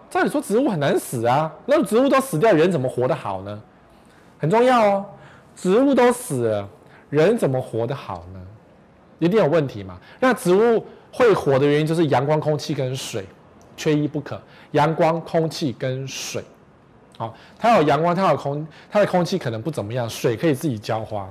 [0.08, 1.52] 照理说植物很难死啊。
[1.66, 3.62] 那植物都死掉，人怎么活得好呢？
[4.38, 5.04] 很重要哦，
[5.54, 6.66] 植物都死了，
[7.10, 8.40] 人怎么活得好呢？
[9.18, 9.98] 一定有问题嘛。
[10.18, 13.26] 那植物会活的原因就是阳光、空气跟水，
[13.76, 14.40] 缺一不可。
[14.70, 16.42] 阳光、空气跟水，
[17.18, 21.28] 好，它有阳光，它有空，它的空气可能不怎么样，水可以自己浇花。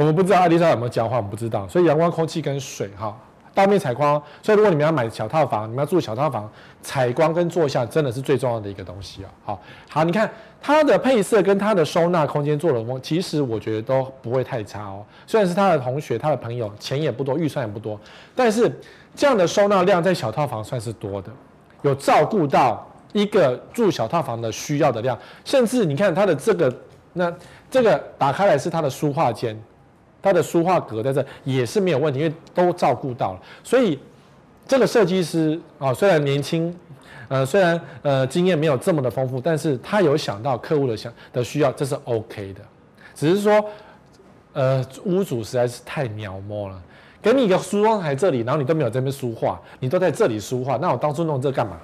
[0.00, 3.14] 我们不知道艾丽莎有没有浇花，我们不知道，所以阳光、空气跟水哈，
[3.52, 4.20] 大面采光。
[4.42, 9.28] 所以如果你们要买小套房，你们要住小套房，采光跟坐向真的是最重要的一个东西啊。
[9.44, 10.32] 好，好，你看
[10.62, 15.04] 它的配色跟它的收纳空间做的，其实我觉得都不会太差哦。
[15.26, 18.00] 虽然是他的同学、他的朋友，钱也不多，预算也不多，
[18.34, 18.74] 但是
[19.14, 21.30] 这样的收纳量在小套房算是多的，
[21.82, 25.18] 有照顾到一个住小套房的需要的量。
[25.44, 26.74] 甚至你看它的这个，
[27.12, 27.30] 那
[27.70, 29.62] 这个打开来是它的书画间，
[30.22, 33.40] 它的书画格在这也是没有问题，因为都照顾到了。
[33.62, 33.98] 所以
[34.66, 36.74] 这个设计师啊，虽然年轻。
[37.28, 42.60] 呃，虽然呃经验没有这么的丰富，但是他有想到客户的想的需要，这是 OK 的。
[43.14, 43.64] 只是说，
[44.52, 46.82] 呃，屋主实在是太鸟摸了，
[47.22, 51.78] 给你一个梳妆台这里，然后你都没有这边书画，你都在这里书画，那我当初弄这干嘛？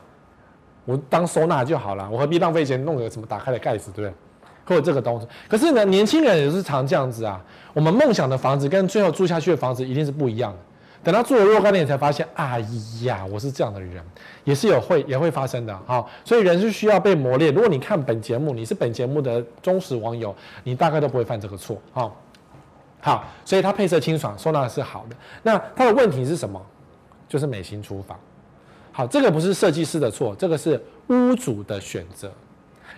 [0.84, 4.14] 我当收纳就好了，我何必浪费钱弄个什么打开的盖子，对不对？
[4.66, 5.26] 或者这个东西。
[5.48, 7.42] 可是呢，年轻人也是常这样子啊。
[7.72, 10.58] 我们梦想的房子跟最后住下去的房子一定是不一样的。
[11.04, 12.58] 等他住了若干年，才发现，哎
[13.02, 14.02] 呀，我是这样的人，
[14.42, 16.04] 也是有会也会发生的哈。
[16.24, 17.54] 所以人是需要被磨练。
[17.54, 22.10] 如果你看本节目，你是本节目的忠实网友，你大概都不会犯这个错哈。
[23.00, 25.14] 好，所以它配色清爽，收纳是好的。
[25.44, 26.60] 那它的问题是什么？
[27.28, 28.18] 就是美型厨房。
[28.90, 32.32] 好，这个不是设计师的错，这个是屋主的选择，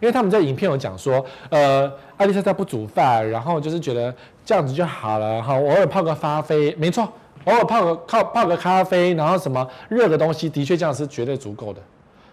[0.01, 4.14] 因为他们在影片有讲说，呃，艾丽莎莎不煮饭，然后就是觉得
[4.45, 7.11] 这样子就好了哈，偶尔泡个咖啡，没错。
[7.45, 11.80] 偶尔泡个泡泡个咖啡，然后什么热的东西，的确这样是绝对足够的。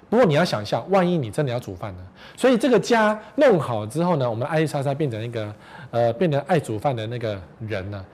[0.10, 2.00] 不过你要想象，万一你真的要煮饭呢？
[2.36, 5.54] 所以这个家弄好之后呢，我们艾丽莎莎变成一个
[5.92, 8.06] 呃，变成爱煮饭的那个人呢。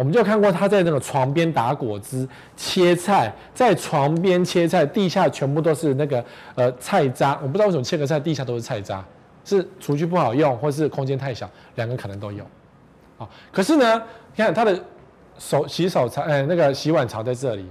[0.00, 2.26] 我们就看过他在那个床边打果汁、
[2.56, 6.24] 切菜，在床边切菜，地下全部都是那个
[6.54, 7.38] 呃菜渣。
[7.42, 9.04] 我不知道为什么切个菜地下都是菜渣，
[9.44, 12.42] 是厨具不好用，或是空间太小，两个可能都有。
[13.18, 14.02] 好，可是呢，
[14.34, 14.82] 你看他的。
[15.38, 17.64] 手洗手槽，哎，那个洗碗槽在这里，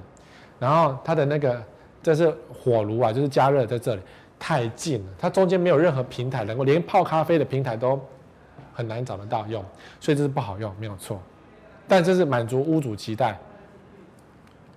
[0.57, 1.61] 然后它的那个
[2.01, 4.01] 这是火炉啊，就是加热在这里，
[4.39, 8.01] 太近了，它中间没有任何平台，能够连泡咖啡的平台都
[8.73, 9.63] 很难找得到用，
[9.99, 11.21] 所以这是不好用，没有错。
[11.89, 13.37] 但这是满足屋主期待，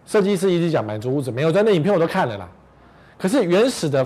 [0.06, 2.48] 设计师一直讲满足屋主，没有在那影片我都看了啦。
[3.16, 4.04] 可是原始的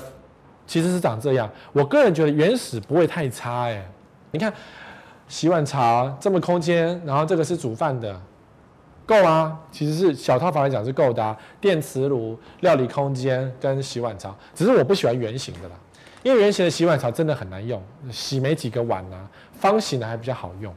[0.67, 3.83] 其实是长这样，我个人觉得原始不会太差哎，
[4.33, 4.53] 你看
[5.29, 8.21] 洗碗槽这么空间，然后这个是煮饭的。
[9.07, 15.77] 够啊，其实是小套房来讲是够的啊，电磁炉、料理空间跟洗碗槽，只是我不喜欢圆形的啦，
[16.25, 17.81] 因为圆形的洗碗槽真的很难用，
[18.11, 20.75] 洗没几个碗啊，方形的还比较好用。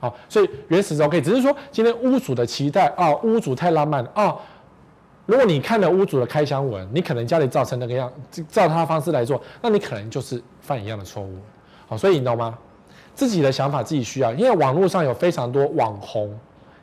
[0.00, 4.34] 好，所以原始是 OK，只是说今天屋主的期待啊，屋主太浪漫了啊。
[5.26, 8.10] 如果你看了屋主的开箱文，你可能家里造成那个样，
[8.48, 11.36] 照他的方式来做，那你可能就是犯一样的错误。
[11.86, 12.58] 好，所以你懂吗？
[13.14, 16.36] 自己的想法自己需要，因为网络上有非常多网红。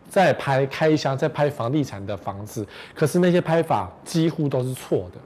[0.09, 2.65] 在拍开箱，在拍房地产的房子，
[2.95, 5.19] 可是那些拍法几乎都是错的。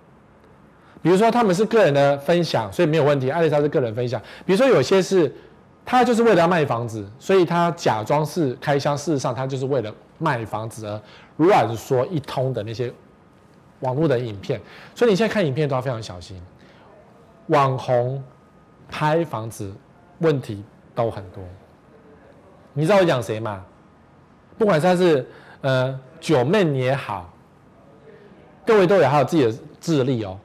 [1.03, 3.29] 比如说他们是个人的分享，所以没有问题。
[3.29, 4.19] 艾丽莎是个人分享。
[4.43, 5.31] 比如说有些是，
[5.91, 11.01] 他就是为了要卖房子，所以他假装是开箱，事实上他就是为了卖房子而
[11.35, 12.89] 乱说一通的那些
[13.81, 14.57] 网络的影片。
[14.95, 16.41] 所以你现在看影片都要非常小心，
[17.47, 18.23] 网红
[18.89, 19.69] 拍房子
[20.19, 20.63] 问题
[20.95, 21.43] 都很多。
[22.71, 23.61] 你知道我讲谁吗？
[24.57, 25.27] 不管他是
[25.59, 27.29] 呃九妹也好，
[28.65, 30.39] 各位都有还有自己的智力哦，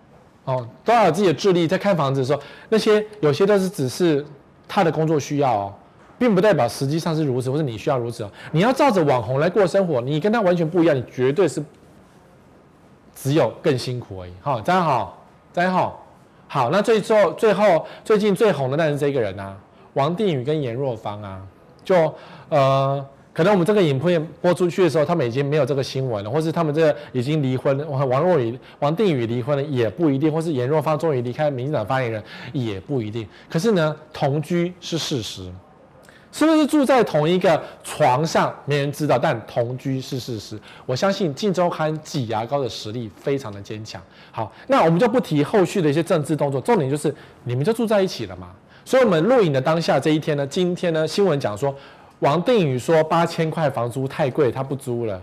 [0.46, 4.26] 哦，都要有自己的智力在看房子的时候，那些有些都是只是
[4.68, 5.74] 他的工作需要哦，
[6.18, 8.30] 并不代表实际上是如此，或是你需要如此哦。
[8.52, 11.62] 你要照着网红来过生活，你跟他完全不一样，你绝对是
[13.14, 14.32] 只有更辛苦而已。
[14.40, 16.06] 好，大家好，大家好，
[16.48, 19.56] 好，那最后最后最近最红的那是这个人啊，
[19.94, 21.40] 王定宇跟颜若芳啊，
[21.84, 22.14] 就
[22.48, 23.04] 呃。
[23.36, 32.22] 可能我们这个影片播出去的时候，他们已经没有这个新闻了，或是他们这已经离婚了，王若雨、王定宇离婚了也不一定，或是颜若芳终于离开民进党发言人
[32.54, 33.28] 也不一定。
[33.50, 35.52] 可是呢，同居是事实，
[36.32, 40.58] 是不是住在同一个床上没人知道，但同居是事实。
[40.86, 44.00] 我相信《镜周刊》挤牙膏的实力非常的坚强。
[44.30, 47.14] 好，那我们就不提后续的一些政治动作，重点就是
[47.44, 48.48] 你们就住在一起了嘛。
[48.82, 51.74] 所以我们录影的当下这一天呢，今天呢新闻讲说。
[52.20, 55.20] 王定宇说八千块房租太贵，他不租了。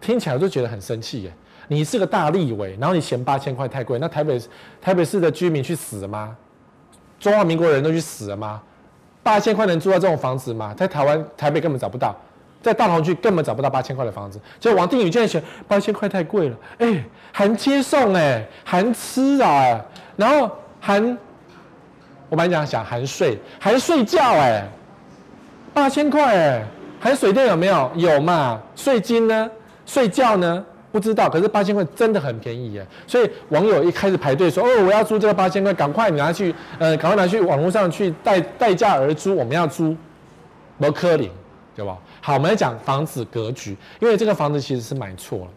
[0.00, 1.32] 听起来我就觉得很生气耶。
[1.68, 4.40] 你是个大立委，然后你嫌八千块太贵，那台北
[4.80, 6.36] 台北市的居民去死了吗？
[7.20, 8.60] 中华民国人都去死了吗？
[9.22, 10.74] 八千块能租到这种房子吗？
[10.76, 12.14] 在台湾台北根本找不到，
[12.60, 14.40] 在大同区根本找不到八千块的房子。
[14.58, 19.80] 结果王定宇竟然嫌八千块太贵了，哎、欸，含接送哎，含吃啊，
[20.16, 21.16] 然后含
[22.28, 24.66] 我本来讲想含睡，含睡觉哎。
[25.74, 26.64] 八千块哎，
[27.00, 27.90] 含水电有没有？
[27.96, 28.60] 有嘛？
[28.76, 29.50] 税金呢？
[29.86, 30.64] 睡觉呢？
[30.92, 39.96] 不知道，可是八千块真的很便宜耶，所以网友一开始排队说：“哦，我要租这个八千块，赶快拿去，呃，赶快拿去网络上去代代价而租，我们要租，
[40.76, 41.30] 摩柯林，
[41.74, 45.48] 对吧？”好，我们来讲房子格局，因为这个房子其实是买错了。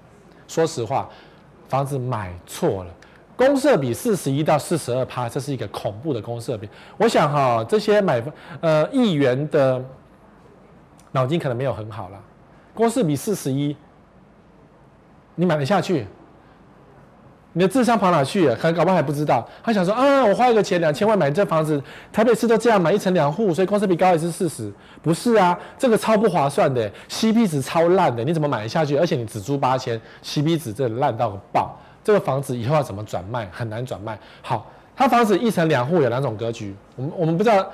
[0.47, 1.09] 说实话，
[1.67, 2.91] 房子买错了，
[3.35, 6.69] 公设比四十一到四十二趴，这是一个恐怖的公设比。
[6.95, 8.23] 我想哈，这些买
[8.61, 9.83] 呃议员的
[11.15, 12.19] 脑筋可能没有很好了，
[12.73, 13.73] 公设比四十一，
[15.35, 16.05] 你买得下去？
[17.53, 18.55] 你的智商跑哪去了？
[18.57, 19.47] 可能搞不好还不知道。
[19.63, 24.69] 他想说啊，我花一个钱两千万买这房子，台北市都这样买一层两户，所以公司比高也是事实。
[25.01, 28.97] 不是啊，这个超不划算的，CP 值超烂的，你怎么买得下去？
[28.97, 31.73] 而且你只租八千，CP 值这烂到个爆。
[32.03, 33.47] 这个房子以后要怎么转卖？
[33.53, 34.19] 很难转卖。
[34.41, 37.65] 好，他房子一层两户有两种格局，我们我们不知道，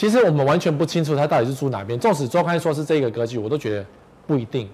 [0.00, 2.00] 其实我们完全不清楚他到底是住哪边。
[2.00, 3.84] 纵使周刊说是这个格局，我都觉得
[4.26, 4.66] 不一定。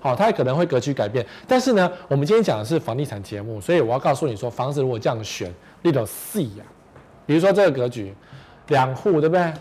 [0.00, 6.64] 好，它也可能会格局改变，但是呢，我们今天讲的是房地产节目，所以我要告诉你说，房子如果这样选，你都 C 呀。
[7.24, 8.12] 比如说这个格局，
[8.66, 9.52] 两户对不对？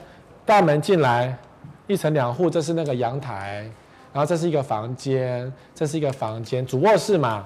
[0.44, 1.38] 大门进来，
[1.86, 3.70] 一层两户，这是那个阳台，
[4.12, 7.46] 然后这是一个房间，这是一个房间，主卧室嘛，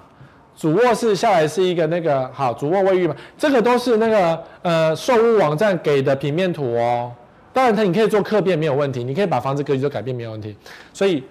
[0.56, 7.12] 主卧室下来是一个那个好主卧卫浴嘛，这个都是那个呃售屋网站给的平面图哦。
[7.56, 10.56] 当然，它你可以做客变没有问题，你可以把房子格局都改变没有问题，
[10.94, 11.24] 所以。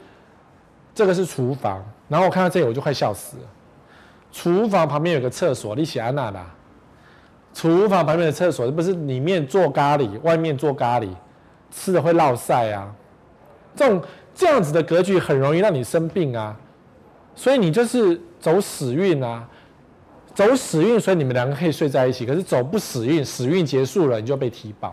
[0.96, 3.42] 这个是厨房，然后我看到这里我就快笑死了。
[4.30, 6.54] 厨房旁边有个厕所，你写安娜啦。
[7.52, 11.08] 厨房旁边的厕所，不是里面做咖喱，外面做咖喱，
[11.68, 12.94] 吃的会落晒啊。
[13.74, 14.00] 这种
[14.32, 16.56] 这样子的格局很容易让你生病啊。
[17.34, 19.44] 所以你就是走死运啊，
[20.32, 22.24] 走死运，所以你们两个可以睡在一起。
[22.24, 24.92] 可是走不死运，死运结束了，你就被踢爆。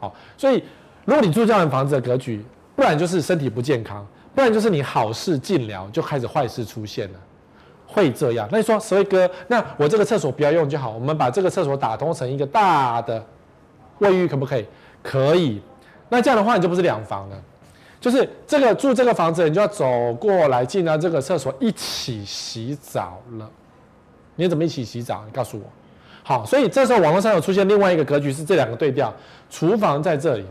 [0.00, 0.64] 好，所以
[1.04, 2.44] 如果你住这样的房子的格局，
[2.74, 4.04] 不然就是身体不健康。
[4.32, 7.18] 不然就是你好事尽了，就开始坏事出现了，
[7.84, 8.48] 会这样。
[8.52, 13.22] 那你说，所以哥，那我这个厕所不要用就好，我们把这个厕所打通成一个大的
[13.98, 14.64] 卫浴，可不可以？
[15.02, 15.60] 可以。
[16.08, 17.42] 那这样的话，你就不是两房了，
[18.00, 23.50] 就是这个住这个房子，你就要走过来进到这个厕所一起洗澡了。
[24.36, 25.24] 你怎么一起洗澡？
[25.26, 25.64] 你告诉我。
[26.30, 29.12] 好，所以这时候网络上有出现另外一个格局，是这两个对调，
[29.50, 30.46] 厨房在这里。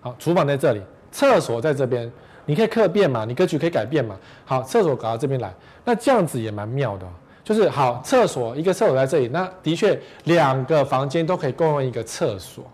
[0.00, 0.82] 好，厨房在这里，
[1.12, 2.10] 厕所在这边。
[2.44, 4.16] 你可以客变嘛，你格局可以改变嘛。
[4.44, 7.06] 好，厕所搞到这边来，那这样子也蛮妙的，
[7.44, 12.64] 就是好，厕所一个厕所在这里，那的确两个房间都可以共用一个厕所，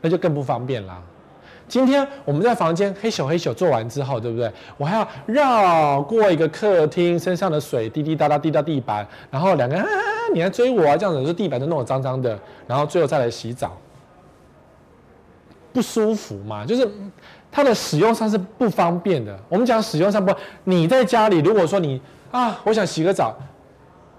[0.00, 1.00] 那就更不方便啦。
[1.72, 4.52] 今天我们在房间嘿咻嘿咻做完之后，对不对？
[4.76, 9.90] 我还要绕过一个客厅，身上的水滴滴答答滴到地板，然后两个人啊，
[10.34, 13.74] 你来追我啊，这样子就地板都弄得脏脏的，然后最后再来洗澡，
[15.72, 16.86] 不舒服嘛，就是。
[17.54, 19.38] 它的使用上是不方便的。
[19.48, 20.30] 我们讲使用上不，
[20.64, 22.00] 你在家里如果说你
[22.30, 23.34] 啊，我想洗个澡，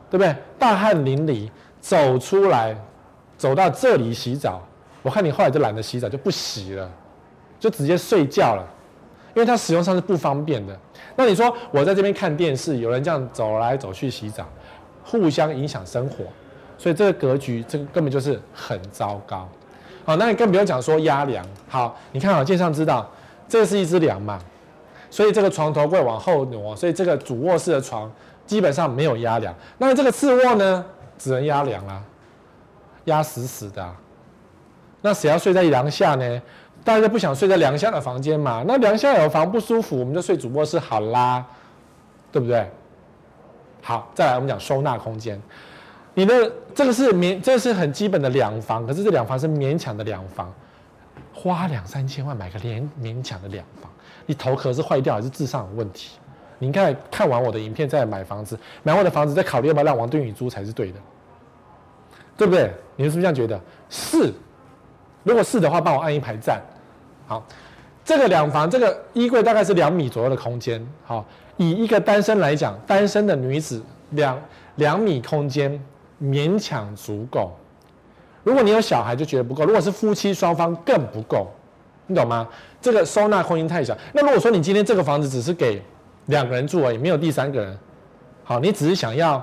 [0.09, 0.35] 对不对？
[0.57, 1.49] 大汗淋漓，
[1.79, 2.75] 走出来，
[3.37, 4.61] 走到这里洗澡，
[5.03, 6.87] 我看你后来就懒得洗澡，就不洗了，
[7.63, 8.67] 就直接睡觉了，
[9.33, 10.77] 因为它使用上是不方便的。
[11.15, 14.45] 那你说我在这边看电视，有人这样走来走去洗澡，
[15.01, 16.25] 互相影响生活，
[16.77, 19.47] 所以这个格局，这个根本就是很糟糕。
[20.03, 21.45] 好，那你更不用讲说压梁。
[21.69, 23.09] 好，你看好，建商知道。
[23.47, 24.37] 这是一只梁嘛，
[25.09, 28.11] 所以这个床头柜往后挪，所以这个主卧室的床
[28.45, 29.55] 基本上没有压梁。
[29.77, 30.83] 那这个次卧呢，
[31.17, 32.01] 只能压梁啦，
[33.05, 33.89] 压死死的。
[35.05, 36.41] 那谁要睡在梁下呢？
[36.83, 38.63] 大家不想睡在梁下的房间嘛？
[38.67, 41.45] 那梁下有房不舒服，我们就睡主卧室好啦，
[42.31, 42.69] 对不对？
[43.81, 45.41] 好，再来我们讲收纳空间。
[46.13, 50.53] 你的这个是勉，这是很基本的两房，可是这两房是勉强的两房。
[51.33, 53.91] 花两三千万买个连勉强的两房，
[54.25, 56.11] 你头壳是坏掉还是智商有问题？
[56.59, 60.99] 你应该看完我的影片再买房子，买我的房子再考虑要不要让王对宇租才是对的，
[62.37, 62.71] 对不对？
[62.95, 63.59] 你是不是这样觉得？
[63.89, 64.31] 是，
[65.23, 66.61] 如果是的话，帮我按一排赞。
[67.25, 67.45] 好，
[68.03, 70.85] 这个两房，这个衣柜大概是两米左右的空间。
[71.05, 71.25] 好，
[71.57, 74.41] 以一个单身来讲，单身的女子两
[74.75, 75.83] 两米空间
[76.21, 77.55] 勉强足够。
[78.43, 81.47] 如果你有小孩就觉得不够，如果是夫妻双方更不够，
[82.07, 82.47] 你懂吗？
[82.81, 83.97] 这个收纳空间太小。
[84.13, 85.81] 那如果说你今天这个房子只是给
[86.25, 87.79] 两个人住而已，没有第三个人，
[88.43, 89.41] 好，你只是想要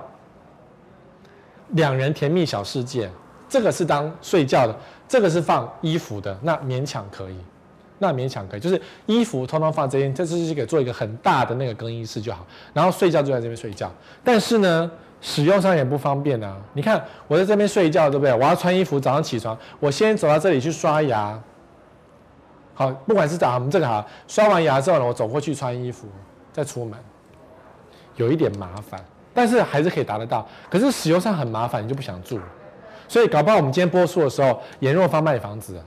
[1.68, 3.11] 两人甜蜜小世界，
[3.49, 4.76] 这个是当睡觉的，
[5.09, 7.37] 这个是放衣服的，那勉强可以，
[8.03, 13.92] 那勉强可以，就是衣服通通放这边，这就是给做一个很大的那个更衣室就好，然后睡觉就在这边睡觉。
[14.24, 14.90] 但是呢，
[15.20, 16.57] 使用上也不方便啊！
[16.72, 18.32] 你看我在这边睡觉，对不对？
[18.34, 21.38] 我要穿衣服，早上起床，我先走到这里去刷牙。
[22.72, 26.09] 好，不管是找我们这个好，刷完牙之后呢，我走过去穿衣服，
[26.53, 26.98] 再出门。
[28.16, 28.98] 有一点麻烦，
[29.34, 30.48] 但是还是可以达得到。
[30.70, 32.40] 可是使用上很麻烦，你就不想住。
[33.09, 35.82] 所以搞不好我们今天播出的时候，颜若芳卖房子，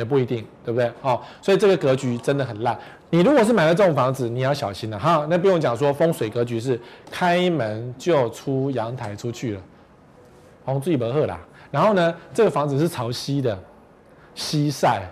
[0.00, 0.90] 也不一定，对不对？
[1.02, 2.76] 哦，所以这个格局真的很烂。
[3.10, 5.26] 你如果是买了这种房子，你要小心了哈。
[5.28, 6.80] 那不用讲说风水格局是
[7.10, 9.60] 开门就出阳台出去了，
[10.64, 11.38] 红最不好啦。
[11.70, 13.58] 然后呢，这个房子是朝西的，
[14.34, 15.02] 西晒。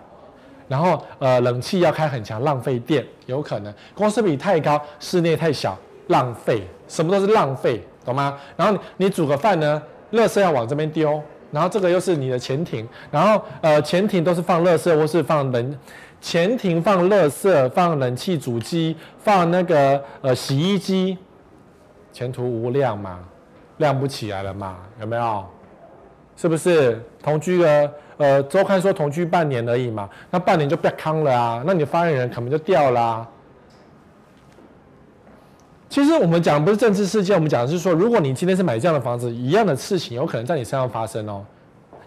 [0.68, 3.72] 然后呃，冷气要开很强，浪费电，有可能。
[3.94, 5.76] 公司比太高，室内太小，
[6.08, 8.38] 浪费，什么都是浪费，懂吗？
[8.56, 9.82] 然后你你煮个饭呢，
[10.12, 15.78] 垃圾要往这边丢，然后这个又是你的前庭，然后呃，前庭都是放垃圾或是放冷，
[16.20, 21.16] 前庭放垃圾，放冷气主机，放那个呃洗衣机，
[22.12, 23.20] 前途无量嘛，
[23.78, 25.44] 亮不起来了嘛，有没有？
[26.36, 27.90] 是不是同居了？
[28.16, 33.28] 呃，周刊说同居半年而已嘛，那半年就变康了啊，那你的发言人可能就掉啦、啊。
[35.88, 41.44] 其实我们讲的不是政治事件，我们讲的是说，如果你今天是买这样的房子，一样的事情有可能在你身上发生哦，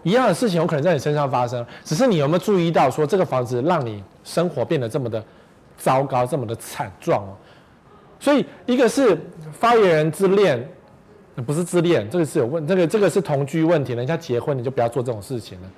[0.02, 5.22] 一样的事情有可能在你身上发生，只是你有没有注意到说这个房子让你生活变得这么的
[5.76, 7.36] 糟糕，这么的惨状哦。
[8.20, 9.18] 所以一个是
[9.52, 10.68] 发言人自恋。
[11.46, 15.68] 不是自恋，这个是有问，这个这个是同居问题，人家结婚你就不要做这种事情了，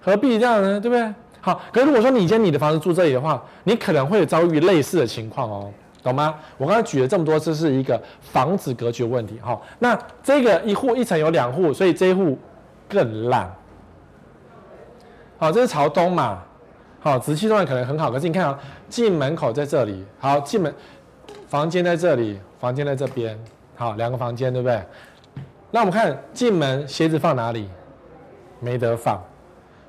[0.00, 0.80] 何必这样呢？
[0.80, 1.12] 对不对？
[1.40, 5.72] 好，可是如果说你今天你的房子住这里的话，你可能会遭遇类似的情况哦，
[6.02, 6.34] 懂吗？
[6.56, 9.38] 我刚才举了这么多，这是一个房子格局问题。
[9.42, 12.38] 好，那这个一户一层有两户，所以这一户
[12.88, 13.52] 更烂。
[15.38, 16.42] 好，这是朝东嘛？
[17.00, 20.74] 好，紫气状可能很好，可是你看啊，进门口在这里，好，进门
[21.48, 23.38] 房间在这里，房间在这边。
[23.76, 24.82] 好，两个房间，对不对？
[25.70, 27.68] 那我们看进门，鞋子放哪里？
[28.58, 29.18] 没得放，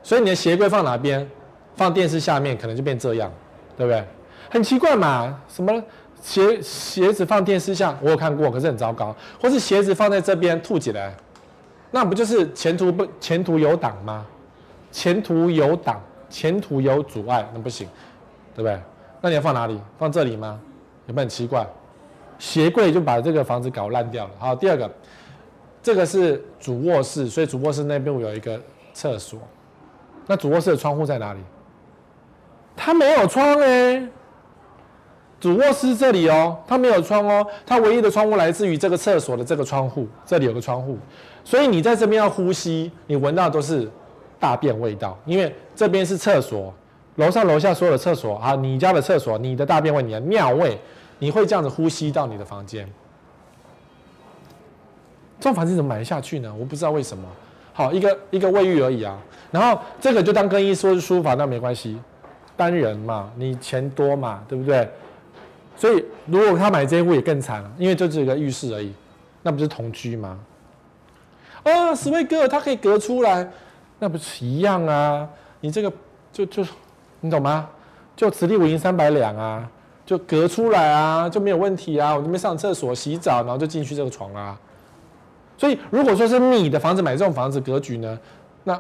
[0.02, 1.30] 所以你的鞋柜放哪边？
[1.76, 3.32] 放电视下面，可能就变这样，
[3.76, 4.06] 对不对？
[4.50, 5.84] 很奇怪嘛，什么
[6.22, 9.16] 鞋鞋子放电视下，我有看过，可是很糟糕。
[9.42, 11.16] 或是鞋子放在这边吐起来，
[11.92, 14.26] 那不就是前途不前途有挡吗？
[14.92, 17.88] 前途有挡，前途有阻碍，那不行，
[18.54, 18.80] 对不对？
[19.22, 19.80] 那你要放哪里？
[19.98, 20.60] 放这里吗？
[21.08, 21.66] 有没有很奇怪？
[22.38, 24.32] 鞋柜就把这个房子搞烂掉了。
[24.38, 24.92] 好，第二个，
[25.82, 28.60] 这个是主卧室，所以主卧室那边有一个
[28.94, 29.40] 厕所。
[30.28, 31.40] 那主卧室的窗户在哪里？
[32.76, 34.08] 它没有窗哎。
[35.42, 40.98] 主卧室这里哦，它没有窗哦，它唯一的窗户来自于这个厕所的这个窗户，这里有个窗户，
[41.44, 43.90] 所以你在这边要呼吸，你闻到都是
[44.40, 46.74] 大便味道，因为这边是厕所，
[47.16, 50.80] 楼上楼下所有的厕所啊，你家的厕所，你的大便味，你的尿味。
[51.24, 52.84] 你会这样子呼吸到你的房间，
[55.40, 56.52] 这种房子怎么买得下去呢？
[56.60, 57.28] 我不知道为什么。
[57.74, 59.16] 好，一个一个卫浴而已啊，
[59.52, 61.96] 然后这个就当更衣室是书房，那没关系，
[62.58, 64.90] 单人嘛，你钱多嘛，对不对？
[65.82, 68.94] 所以如果他买这一户也更惨了，因为就只有一个浴室而已，
[69.42, 70.38] 那不是同居吗？
[71.64, 73.50] 啊，史威哥，他可以隔出来，
[73.98, 75.28] 那不是一样啊？
[75.60, 75.92] 你这个
[76.32, 76.64] 就就
[77.22, 77.68] 你懂吗？
[78.16, 79.68] 就此地无银三百两啊。
[80.06, 82.14] 就隔出来啊，就没有问题啊。
[82.14, 84.60] 我这边上厕所、洗澡，然后就进去这个床、啊。
[85.58, 88.20] 所以，如果说是你的房子买这种房子格局呢，
[88.66, 88.80] 那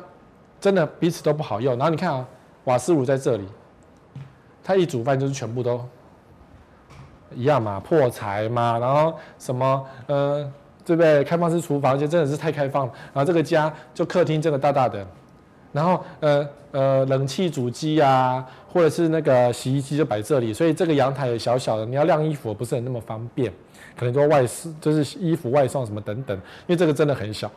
[0.59, 1.75] 真的彼此都不好用。
[1.77, 2.27] 然后你看啊，
[2.65, 3.47] 瓦斯炉在这里，
[4.63, 5.83] 他一煮饭就是全部都
[7.35, 8.77] 一样嘛，破财嘛。
[8.79, 10.51] 然后什么，呃，
[10.85, 11.23] 对不对？
[11.23, 12.85] 开放式厨房就真的是太开放。
[13.13, 15.05] 然后这个家就客厅这个大大的。
[15.71, 23.49] 然后呃呃，冷气主机啊，或者是那个洗衣机就摆这里，所以这个阳台也小小的，你要晾衣服不是很那么方便，
[23.97, 27.49] 可能就外送就是衣服外送什么等等，因为这个真的很小，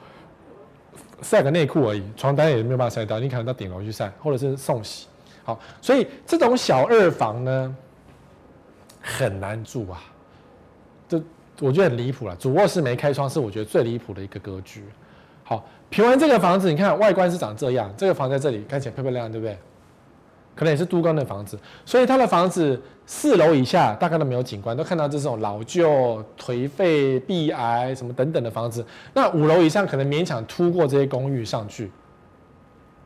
[1.23, 5.09] 晒个内裤而已，床单也没有办法晒到，你可能到顶楼去晒，或者是送洗。
[5.43, 7.77] 好，所以这种小二房呢
[9.07, 10.03] 很难住啊，
[11.07, 11.23] 这
[11.61, 12.35] 我觉得很离谱了。
[12.37, 14.83] 主卧室没开窗是我觉得最离谱的一个格局。
[15.45, 19.57] 好，评完这个房子，你看外观是长这样，这个房在这里看起来漂漂亮亮，对不对？
[20.57, 28.85] 可能也是都更的房子，所以他的房子四楼以下大概都没有景观，都看到这种老旧、颓废、壁癌什么等等的房子。
[29.13, 31.91] 那五楼以上可能勉强突过这些公寓上去。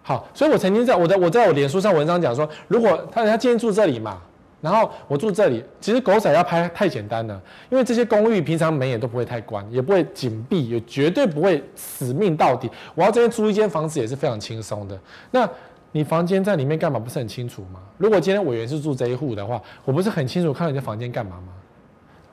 [0.02, 4.22] 好，所以我曾经在我在我在我脸书上文章讲说，如果他他今天住这里嘛。
[4.60, 7.40] 然后我住这里，其实狗仔要拍太简单了，
[7.70, 12.68] 因为这些公寓平常门也都不会太关，也不会紧闭，也绝对不会死命到底。
[12.96, 14.98] 我要这边租一间房子也是非常轻松的。
[15.30, 15.48] 那
[15.92, 16.98] 你房间在里面干嘛？
[16.98, 17.78] 不是很清楚吗？
[17.98, 21.52] 如果今天委员是住这一户的话，我不是很清楚看到你的房间干嘛吗？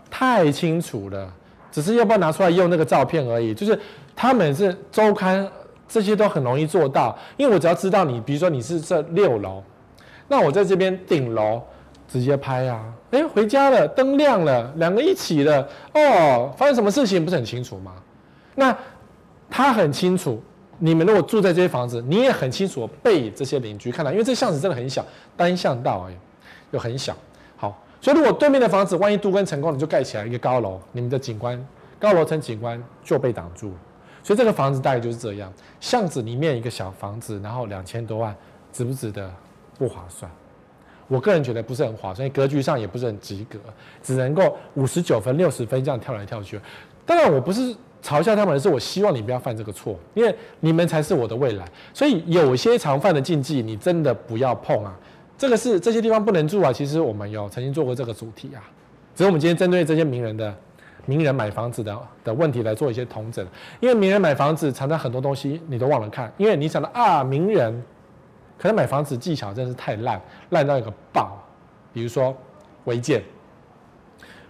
[0.10, 1.32] 太清楚了，
[1.72, 3.54] 只是要不要拿出来用那个照片而已。
[3.54, 3.80] 就是
[4.16, 5.48] 他们是周刊，
[5.88, 9.62] 这些都很容易做到，因为我只要知道你，比如说你是这六楼，
[10.28, 11.62] 那我在这边顶楼。
[12.08, 12.94] 直接拍啊！
[13.12, 17.94] 哎，回家了，灯亮了，两个一起了，哦，发生什么事情不是很清楚吗？
[18.56, 18.76] 那
[19.50, 20.42] 他很清楚，
[20.80, 26.16] 你们如果住在这些房子，你也很清楚被这些邻居看到，因为这巷子真的很小，单向道而已，
[26.72, 27.16] 又很小。
[27.58, 31.64] 好，所以如果对面的房子万一都更成功你，就盖起来一个高楼，你们的景观
[32.00, 33.76] 高楼层景观就被挡住了。
[34.24, 38.36] 所以这个房子大概就是这样，巷子里面一个小房子，然后两千多万，
[38.72, 39.32] 值不值得？
[39.78, 40.32] 不划算。
[41.08, 43.60] 我个人觉得不是很划算，格局上也不是很及格，
[44.02, 46.60] 只能够五十九分、六十分这样跳来跳去。
[47.06, 51.66] 当然，我不是嘲笑他们，而是我希望你不要犯这个错，因为你们才是我的未来。
[51.94, 54.98] 所以有些常犯的禁忌，你真的不要碰啊。
[55.38, 56.74] 这个是这些地方不能住啊。
[56.74, 58.66] 其实我们有曾经做过这个主题啊，
[59.14, 60.52] 只是我们今天针对这些名人的
[61.06, 63.46] 名人买房子的的问题来做一些统整。
[63.80, 67.84] 因为名人买房子，常常很多东西你都忘了看，因为你想到啊，名人。
[68.66, 71.38] 可能买房子技巧真是太烂，烂到一个爆。
[71.94, 72.36] 比如说
[72.86, 73.24] 违建，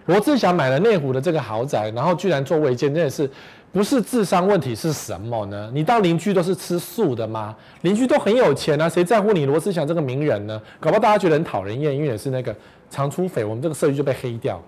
[0.06, 3.30] 罗志祥买了内湖的这个豪宅，然后居然做违建，真的是
[3.70, 5.70] 不是智商问题是什么呢？
[5.74, 7.54] 你当邻居都是吃素的吗？
[7.82, 10.58] 邻居都很有钱啊，谁在乎你罗志祥这个名人呢？
[10.80, 12.56] 搞不好大家觉得很讨人厌，因为也是那个
[12.88, 14.58] 常出匪，我们这个社区就被黑掉。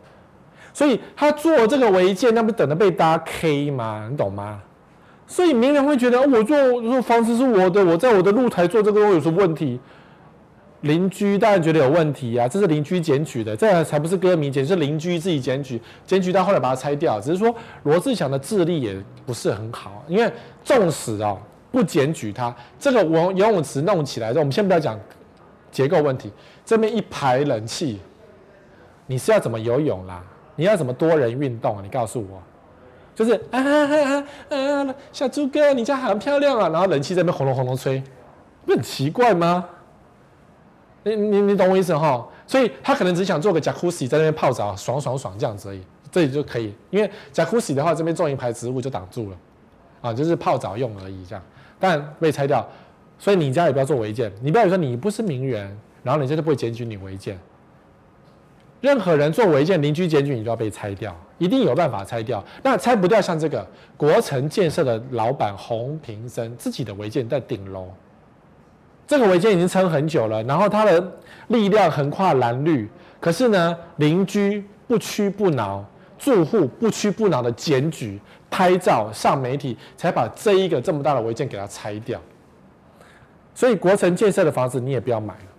[0.75, 4.09] 所以他做这个违建，那不等着被大家 K 吗？
[4.11, 4.61] 你懂吗？
[5.29, 9.79] 所以名人会觉得，我做做房子是我的，我在我的露台做这个会有什么问题？
[10.81, 17.21] 邻居当然觉得有问题啊，这是邻居检举的，这才不是歌迷检举，是邻居自己检举，检举到后来把它拆掉。
[17.21, 20.33] 只是说罗志祥的智力也不是很好，因为
[20.65, 21.37] 纵使啊
[21.71, 24.99] 不检举他，这个我游泳池弄起来，我们先不要讲
[25.71, 26.33] 结构问题，
[26.65, 28.01] 这边一排冷气，
[29.07, 30.25] 你是要怎么游泳啦？
[30.55, 31.81] 你要怎么多人运动啊？
[31.83, 32.43] 你告诉我。
[33.19, 34.57] 就是啊啊啊啊
[34.87, 34.95] 啊！
[35.13, 36.69] 小猪哥，你家好漂亮啊！
[36.69, 38.01] 然后冷气在那边轰隆轰隆吹，
[38.65, 39.65] 不很奇怪吗？
[41.03, 42.25] 你你你懂我意思哈？
[42.47, 46.73] 所以他可能只想做个 Jacuzzi 在那边泡澡，爽爽爽这样子而已，这里就可以。
[46.91, 49.37] 因为 Jacuzzi 的话，这边种一排植物就挡住了，
[50.01, 51.43] 啊，就是泡澡用而已这样。
[51.81, 52.65] 但被拆掉，
[53.19, 54.33] 所以你家也不要做违建。
[54.41, 57.37] 你不要说你不是名人，然后人家就不会检举你违建。
[58.81, 62.43] 任何人做违建，邻居检举你就要被拆掉，一定有办法拆掉。
[62.63, 63.67] 那拆不掉，像这个
[63.97, 67.89] 国城建设的老板洪平生自己的违建在顶楼，
[69.05, 71.13] 这个违建已经撑很久了，然后他的
[71.49, 75.85] 力量横跨蓝绿，可是呢，邻居不屈不挠，
[76.17, 82.21] 住户不屈不挠的检举、拍照上媒体，才把这一个这么大的违建给它拆掉。
[83.57, 85.51] 所以国城建设的房子你也不要买了，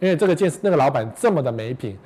[0.00, 1.96] 因为这个建那个老板这么的没品。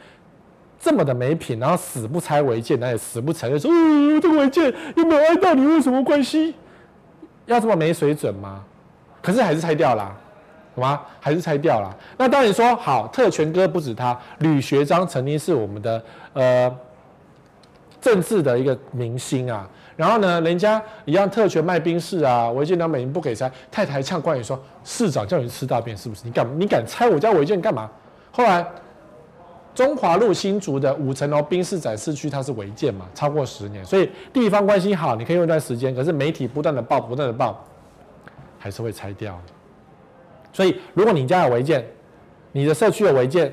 [0.80, 6.54] 这么的没品，然后死不拆违建，那也死不承认说，哦，这个违建又没有碍到你，有什么关系？
[7.46, 8.62] 要这么没水准吗？
[9.20, 10.16] 可是还是拆掉了，
[10.76, 11.00] 好吗？
[11.18, 11.96] 还是拆掉了。
[12.16, 16.00] 那当然说好，特权哥不止他，吕学章曾经是我们的
[16.32, 16.72] 呃
[18.00, 19.68] 政治的一个明星啊。
[19.96, 26.22] 然后呢，人家一样特权卖宾士啊，违建两百年不给拆，太太呛官员说，市长叫你吃大便是不是？
[26.24, 27.90] 你敢你敢拆我家违建干嘛？
[28.30, 28.64] 后来。
[29.78, 35.94] 中华路新竹的五层楼宾士展示区，它是违建嘛，超过十年，所以地方关系好，你可以用一段时间。
[35.94, 37.64] 可是媒体不断的报，不断的报，
[38.58, 39.40] 还是会拆掉。
[40.52, 41.86] 所以如果你家有违建，
[42.50, 43.52] 你的社区有违建，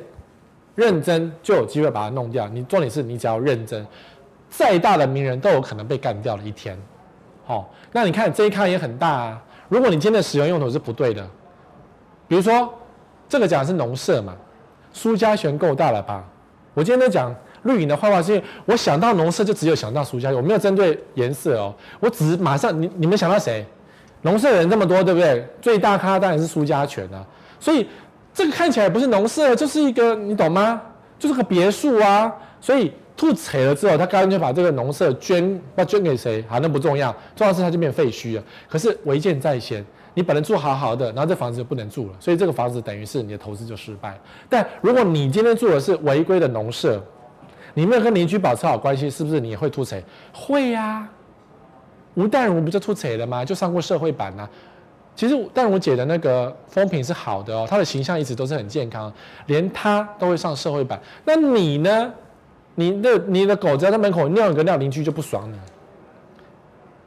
[0.74, 2.48] 认真就有机会把它弄掉。
[2.48, 3.86] 你重点是你只要认真，
[4.50, 6.76] 再大的名人都有可能被干掉的一天。
[7.46, 9.44] 好，那你看这一看也很大啊。
[9.70, 11.24] 如果你今天的使用用途是不对的，
[12.28, 12.74] 比如说
[13.30, 14.36] 这个讲的是农舍嘛。
[14.96, 16.24] 苏家权够大了吧？
[16.74, 23.66] 我今天在讲绿营的坏话，是因为我想到农舍就只有想到苏家权，我没有针对颜色哦，我只是马上你你们想到谁？
[24.22, 25.46] 农舍人这么多，对不对？
[25.62, 27.26] 最大咖当然是苏家权啊，
[27.60, 27.86] 所以
[28.34, 30.82] 这个看起来不是农舍，就是一个你懂吗？
[31.20, 36.42] 就是个别墅啊，所以吐扯了之后，他干脆把这个农舍捐，要捐给谁？
[36.48, 38.44] 好，那不重要，重要是它就变废墟了。
[38.70, 39.86] 可是违建在先。
[40.16, 44.20] 你本来住好好的，然后这房子就不能住了，所以这个房子等于是你的投资就失败。
[44.50, 47.00] 但如果你今天住的是违规的农舍，
[47.74, 49.96] 你没有跟邻居保持好关系，是不是你也会吐槽？
[50.34, 51.10] 会呀、啊，
[52.16, 53.46] 吴淡如不就吐槽了吗？
[53.46, 54.50] 就上过社会版呐、啊。
[55.16, 59.14] 其实淡如姐的那个风评是好的哦，她的形象一直都是很健康，
[59.46, 61.00] 连她都会上社会版。
[61.24, 62.14] 那你呢？
[62.78, 65.58] 你的你的狗在那门口尿一个尿，邻居就不爽你，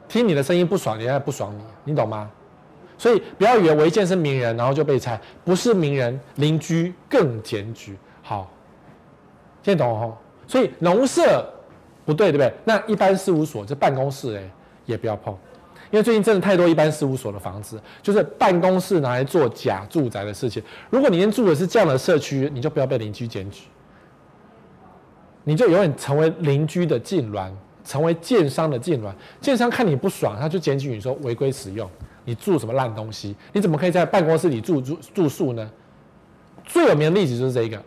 [0.07, 2.27] 听你的声音不爽，人家不爽你，你懂吗？
[2.99, 7.97] 所以不要以为违建是名人，然后就被拆，不是名人，邻居更检举。
[8.21, 8.51] 好，
[9.63, 10.15] 听懂哦？
[10.45, 11.47] 所以农舍
[12.05, 12.53] 不对，对不对？
[12.65, 14.43] 那一般事务所，这办公室哎，
[14.85, 15.33] 也不要碰，
[15.91, 20.61] 因为最近真的太多一般事务所的房子，就是办公室拿来做假住宅的事情。
[20.89, 23.63] 如果你今天住的是这样的社区，你就不要被邻居检举。
[25.45, 27.49] 你就永远成为邻居的痉挛，
[27.83, 29.11] 成为建商的痉挛。
[29.39, 31.89] 建商看你不爽，他就检举你说违规使用，
[32.29, 33.35] 你住什么烂东西？
[33.51, 35.67] 你怎么可以在办公室里住住住宿呢？
[36.63, 37.81] 最有名的例子就是这一个，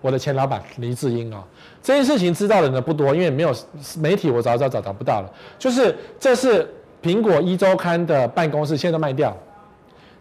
[0.00, 1.44] 我的前老板黎智英啊。
[1.82, 3.54] 这件事情知道的人呢不多，因为没有
[3.98, 5.30] 媒体，我找找找找不到了。
[5.58, 6.66] 就是这是
[7.02, 9.36] 苹果一周刊的办公室，现在都卖掉。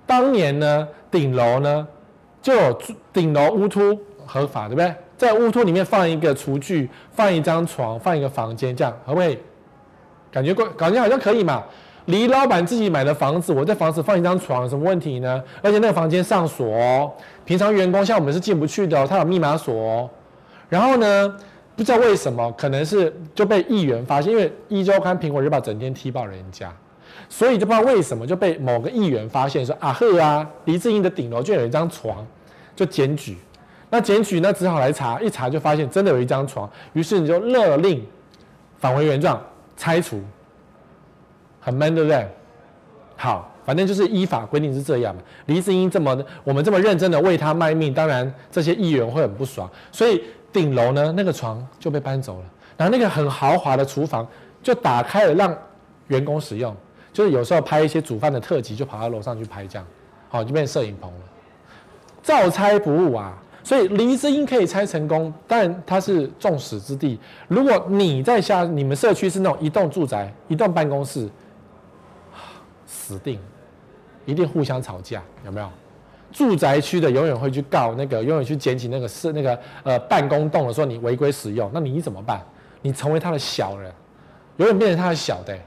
[0.06, 1.88] 当年呢，顶楼呢
[2.42, 2.78] 就有
[3.14, 4.94] 顶楼屋突合法，对不对？
[5.18, 9.40] 在屋突里面放一个厨具，放一张床，放一个房间，这样可不可以？
[10.30, 11.64] 感觉感觉好像可以嘛。
[12.10, 15.44] 黎老板自己买的房子，我在房子放一张床，什么问题呢？
[15.62, 17.12] 而且那个房间上锁哦，
[17.46, 20.10] 平常员工像我们是进不去的哦，他有密码锁哦。
[20.70, 21.36] 然后呢，
[21.76, 26.74] 不知道为什么，可能是就被议员发现，因为一周刊、苹果日报整天踢爆人家，
[27.30, 32.26] 所以就不知道为什么就被某个议员发现说啊呵啊，黎智英的顶楼就有一张床，
[32.76, 33.38] 就检举。
[33.92, 38.04] 那检举呢，只好来查，一查就发现真的有一张床，于是你就勒令
[38.80, 39.40] 返回原状，
[39.78, 40.20] 拆除，
[41.70, 42.28] 很闷，对不对？
[43.16, 43.46] 好。
[43.66, 45.22] 反正就是依法规定是这样嘛。
[45.46, 49.70] 黎智英这么我们这么认真的为他卖命，当然这些议员会很不爽。
[49.92, 52.46] 所以顶楼呢，那个床就被搬走了，
[52.76, 54.28] 然后那个很豪华的厨房
[54.64, 55.56] 就打开了让
[56.08, 56.76] 员工使用，
[57.14, 59.86] 就是有时候拍一些煮饭的特辑，就跑到楼上去拍这样，
[60.30, 61.20] 好，就变摄影棚了。
[62.24, 67.20] 照拆不误啊，所以黎智英可以拆成功，但他是众矢之的。
[67.48, 71.30] 如果你在下你们社区是那种一栋住宅、一栋办公室，
[73.10, 73.40] 死定。
[74.26, 75.68] 一定互相吵架，有没有？
[76.32, 82.40] 住宅区的永远会去告那个，永远去捡起那个是那个呃办公栋的，说你违规使用，那你怎么办？
[82.84, 83.92] 你成为他的小人，
[84.58, 85.58] 永远变成他的小的，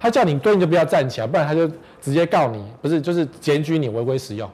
[0.00, 1.68] 他叫你蹲你就不要站起来，不然他就
[2.00, 4.50] 直接告你，不是就是检举你违规使用。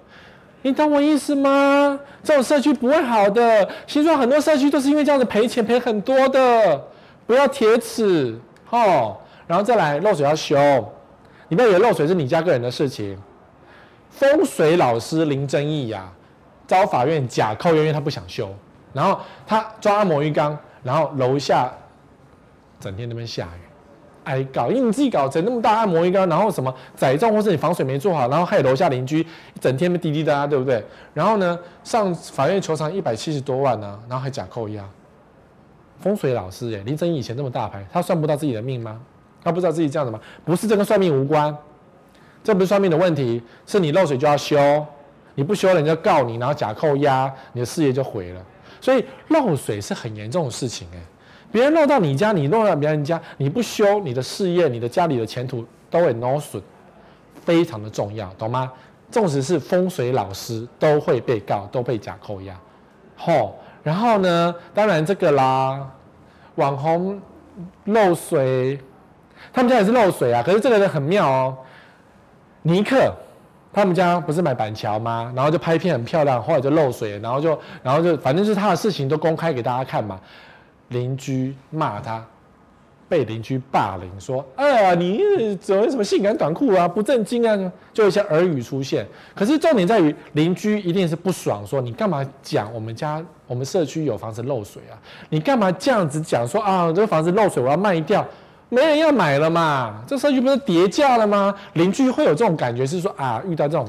[0.61, 1.99] 你懂我意思吗？
[2.22, 3.66] 这种社区不会好的。
[3.87, 6.85] 听说很多社区都是因为这样子赔钱赔很多的，
[7.26, 9.16] 不要铁齿哦。
[9.47, 10.57] 然后再来漏水要修，
[11.49, 13.18] 你不要以为漏水是你家个人的事情。
[14.11, 16.11] 风水老师林正义呀、
[16.66, 18.53] 遭法院假扣，因为他不想修，
[18.92, 21.70] 然后他装按摩浴缸，然后楼下
[22.80, 23.61] 整天那边下雨，
[24.24, 29.24] 挨告，因为你自己搞成那么大按摩浴缸，然后什么载重或是你防水没做好，然后害楼下邻居
[29.61, 30.82] 整天滴滴答答，对不对？
[31.14, 34.84] 然后呢，上法院求偿一百七十多万呢、然后还假扣押。
[36.01, 39.01] 风水老师耶，林正义以前那么大牌，他算不到自己的命吗？
[39.43, 40.20] 他不知道自己这样子吗？
[40.45, 41.57] 不是这跟算命无关。
[42.45, 44.86] 这不是算命的问题，是你漏水就要修，
[45.34, 48.41] 你不修人家告你，然后假扣押，你的事业就毁了。
[48.80, 50.99] 所以漏水是很严重的事情哎，
[51.51, 56.62] 别人漏到你家，你漏到别人家，你不修，你的事业、你的家里的前途都会 no 损，
[57.45, 58.72] 非常的重要，懂吗？
[59.11, 62.59] 纵使是风水老师都会被告，都被假扣押。
[63.16, 65.91] 吼，然后呢，当然这个啦，
[66.55, 67.20] 网红
[67.86, 68.78] 漏水，
[69.53, 71.57] 他们家也是漏水啊，可是这个人很妙哦。
[72.62, 73.12] 尼克，
[73.72, 75.32] 他们家不是买板桥吗？
[75.34, 80.20] 然后就拍片很漂亮，后来就漏水，然后就，然后就，反正就是他的事情都公开给大家看嘛。
[80.88, 82.24] 邻居骂他，
[83.09, 89.07] 被邻居霸凌，说：“哎呀，你怎么什么性感短裤啊，不正经啊！”就一些耳语出现。
[89.34, 94.96] 可是重点在于，邻居一定是不爽，说：“你干嘛讲我们家我们社区有房子漏水啊？
[95.28, 96.46] 你干嘛这样子讲？
[96.46, 98.26] 说啊，这个房子漏水，我要卖掉。”
[98.71, 100.05] 没人要买了嘛？
[100.07, 101.55] 这社区不是跌价了吗？
[101.73, 103.89] 邻居会有这种感觉，是说啊，遇到这种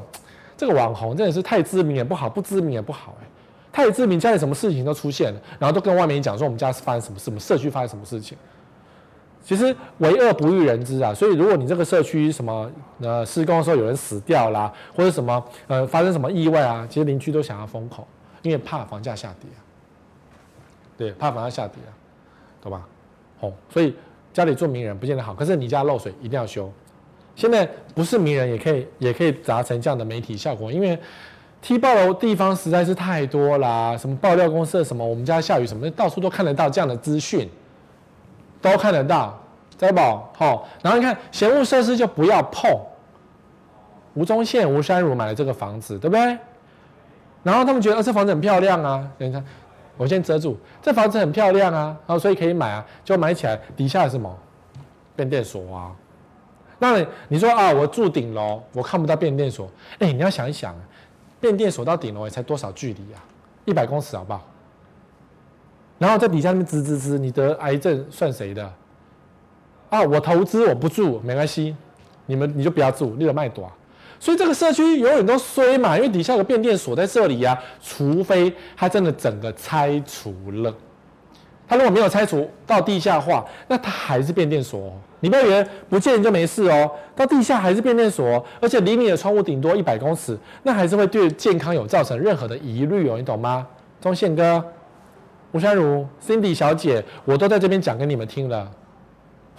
[0.55, 3.27] 这个网红真的是太知名也不好，不知名也不好哎、
[3.73, 8.37] 太知名家里什么事情都出现了，然后都跟外面讲说我们家是发生什么事，我们社区发生什么事情。
[9.43, 12.71] 其实为恶不欲人知啊，所以如果你这个社区什么
[13.01, 18.07] 呃施工的时候有人死掉啦，或者什么呃发生什么意外啊，其实邻居都想要封口，
[18.43, 19.59] 因为怕房价下跌啊。
[20.97, 21.91] 对，怕房价下跌啊，
[22.61, 22.87] 懂吧？
[23.41, 23.93] 哦，所以。
[24.33, 26.71] 家里做名人不见得好，可是你家漏水一定要修。
[27.35, 30.97] 现在不是名人也可以，也可以达成这样的媒体效果，因为
[31.61, 37.49] 踢爆的地方实在是太多啦，什么爆料公司什么，我们家下雨什么，到处都看得到这样的资讯，
[38.61, 39.41] 都看得到，
[39.77, 39.99] 知道不？
[40.37, 42.69] 好，然后你看闲物设施就不要碰。
[44.15, 46.37] 吴宗宪、吴珊如买了这个房子，对不对？
[47.41, 49.43] 然后他们觉得，呃，这房子很漂亮啊，你看。
[49.99, 54.33] 我先遮住，这房子很漂亮啊，然后所以可以买啊，就买起来，底下是什么？
[55.13, 55.93] 变电所啊。
[56.79, 59.69] 那你，你说啊，我住顶楼，我看不到变电所。
[59.99, 60.73] 哎，你要想一想，
[61.41, 63.19] 变电所到顶楼也才多少距离啊？
[63.65, 64.41] 一百公尺好不好？
[65.97, 68.73] 然后在底下那吱吱吱，你得癌症算谁的？
[69.89, 71.75] 啊，我投资我不住没关系，
[72.25, 73.69] 你们你就不要住，你就卖多。
[74.19, 80.73] 所以这个社区永远都衰嘛，因为底下有个变电所在这里呀、啊，除非它真的整个拆除了，
[81.67, 84.91] 它如果没有拆除到地下化，那它还是变电所。
[85.21, 93.67] 你不要以为不见就没事哦，到地下还是变电所，而且离你的窗户顶多一百公尺，那还是会对健康有造成任何的疑虑哦，你懂吗？
[94.01, 94.63] 钟宪哥、
[95.51, 98.71] 吴山如、Cindy 小姐，我都在这边讲给你们听了。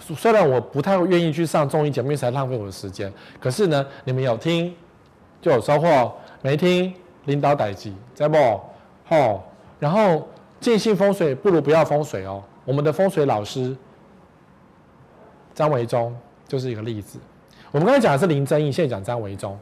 [0.01, 4.75] 虽然我不太愿意去上综艺节目，因为才浪费我的时间，可是呢，你们有听
[5.41, 6.93] 就有收获，没听
[7.25, 8.61] 领导代志，知道不？
[9.05, 9.43] 好，
[9.79, 10.27] 然后。
[10.61, 12.39] 尽信风水不如不要风水哦。
[12.65, 13.75] 我们的风水老师
[15.55, 16.15] 张维忠
[16.47, 17.17] 就是一个例子。
[17.71, 19.57] 我们刚才讲的是林正义，现在讲张维忠。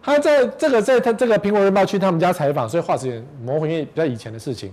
[0.00, 4.72] 他在这个在他这个苹果日报去他们家采访，所以话有点模糊，因为比较以前的事情。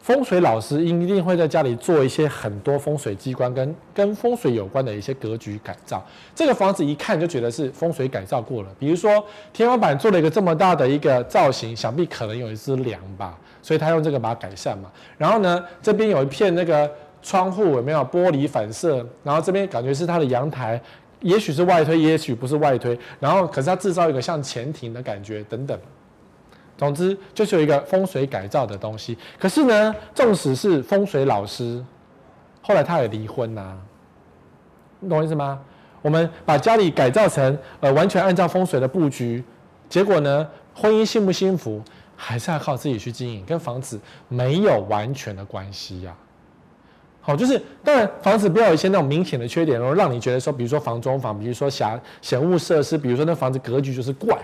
[0.00, 6.02] 风水老师一定会在家里做一些很多风水机关跟跟风水有关的一些格局改造。
[6.34, 9.22] 这个房子一看就觉得是风水改造过了，比如说
[9.52, 13.36] 天花板做了一个这么大的一个造型，想必可能有一只梁吧。
[13.60, 16.90] 所以他用这个把它改善嘛，然后呢，这边有一片那个
[17.20, 19.04] 窗户有没有玻璃反射？
[19.22, 20.80] 然后这边感觉是它的阳台，
[21.20, 22.98] 也许是外推，也许不是外推。
[23.20, 25.78] 然后可是它制造一个像前庭的感觉等等。
[26.78, 29.18] 总之就是有一个风水改造的东西。
[29.38, 31.84] 可是呢，纵使是风水老师，
[32.62, 33.76] 后来他也离婚呐、
[35.00, 35.60] 你懂我意思吗？
[36.00, 39.44] 我们把家里改造成呃完全按照风水的布局，
[39.88, 41.82] 结果呢，婚姻幸不幸福？
[42.20, 46.12] 还是要靠自己去经营，跟房子没有完全的关系呀、
[47.20, 54.36] 好，就是当然房子不要有一些那种明显的缺点，然后让你觉得说，比如说房中房，比如说狭嫌恶设施，比如说那房子格局就是怪，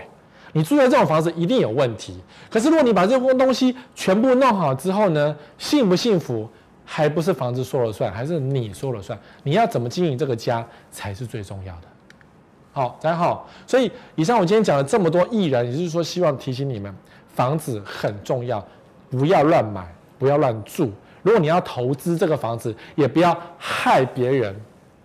[0.55, 2.17] 你住在这种房子一定有问题。
[2.49, 6.49] 可是如果你把这些东西全部弄好之后呢，幸不幸福
[6.85, 9.19] 还不是房子说了算，还是你说了算。
[9.43, 11.81] 你要怎么经营这个家才是最重要的。
[12.71, 13.49] 好，大家好。
[13.67, 16.95] 所以以上我今天讲了这么多艺人，也就是说希望提醒你们。
[17.33, 18.65] 房子很重要，
[19.09, 19.85] 不要乱买，
[20.17, 20.89] 不要乱住。
[21.21, 24.55] 如果你要投资这个房子，也不要害别人，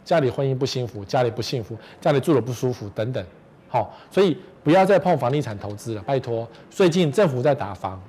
[0.04, 3.24] 家里婚姻不幸福，家里不幸福，家里住的不舒服等等。
[3.66, 6.46] 好，所以不要再碰房地产投资了，拜托。
[6.68, 8.00] 最近政府在打房，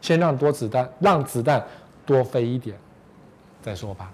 [0.00, 1.64] 先让多子弹，让子弹
[2.06, 2.76] 多飞一点，
[3.62, 4.10] 再说吧。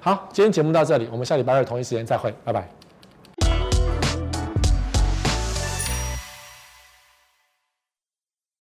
[0.00, 2.68] 好，今天节目到这里，我们下礼拜二同一时间再会，拜拜。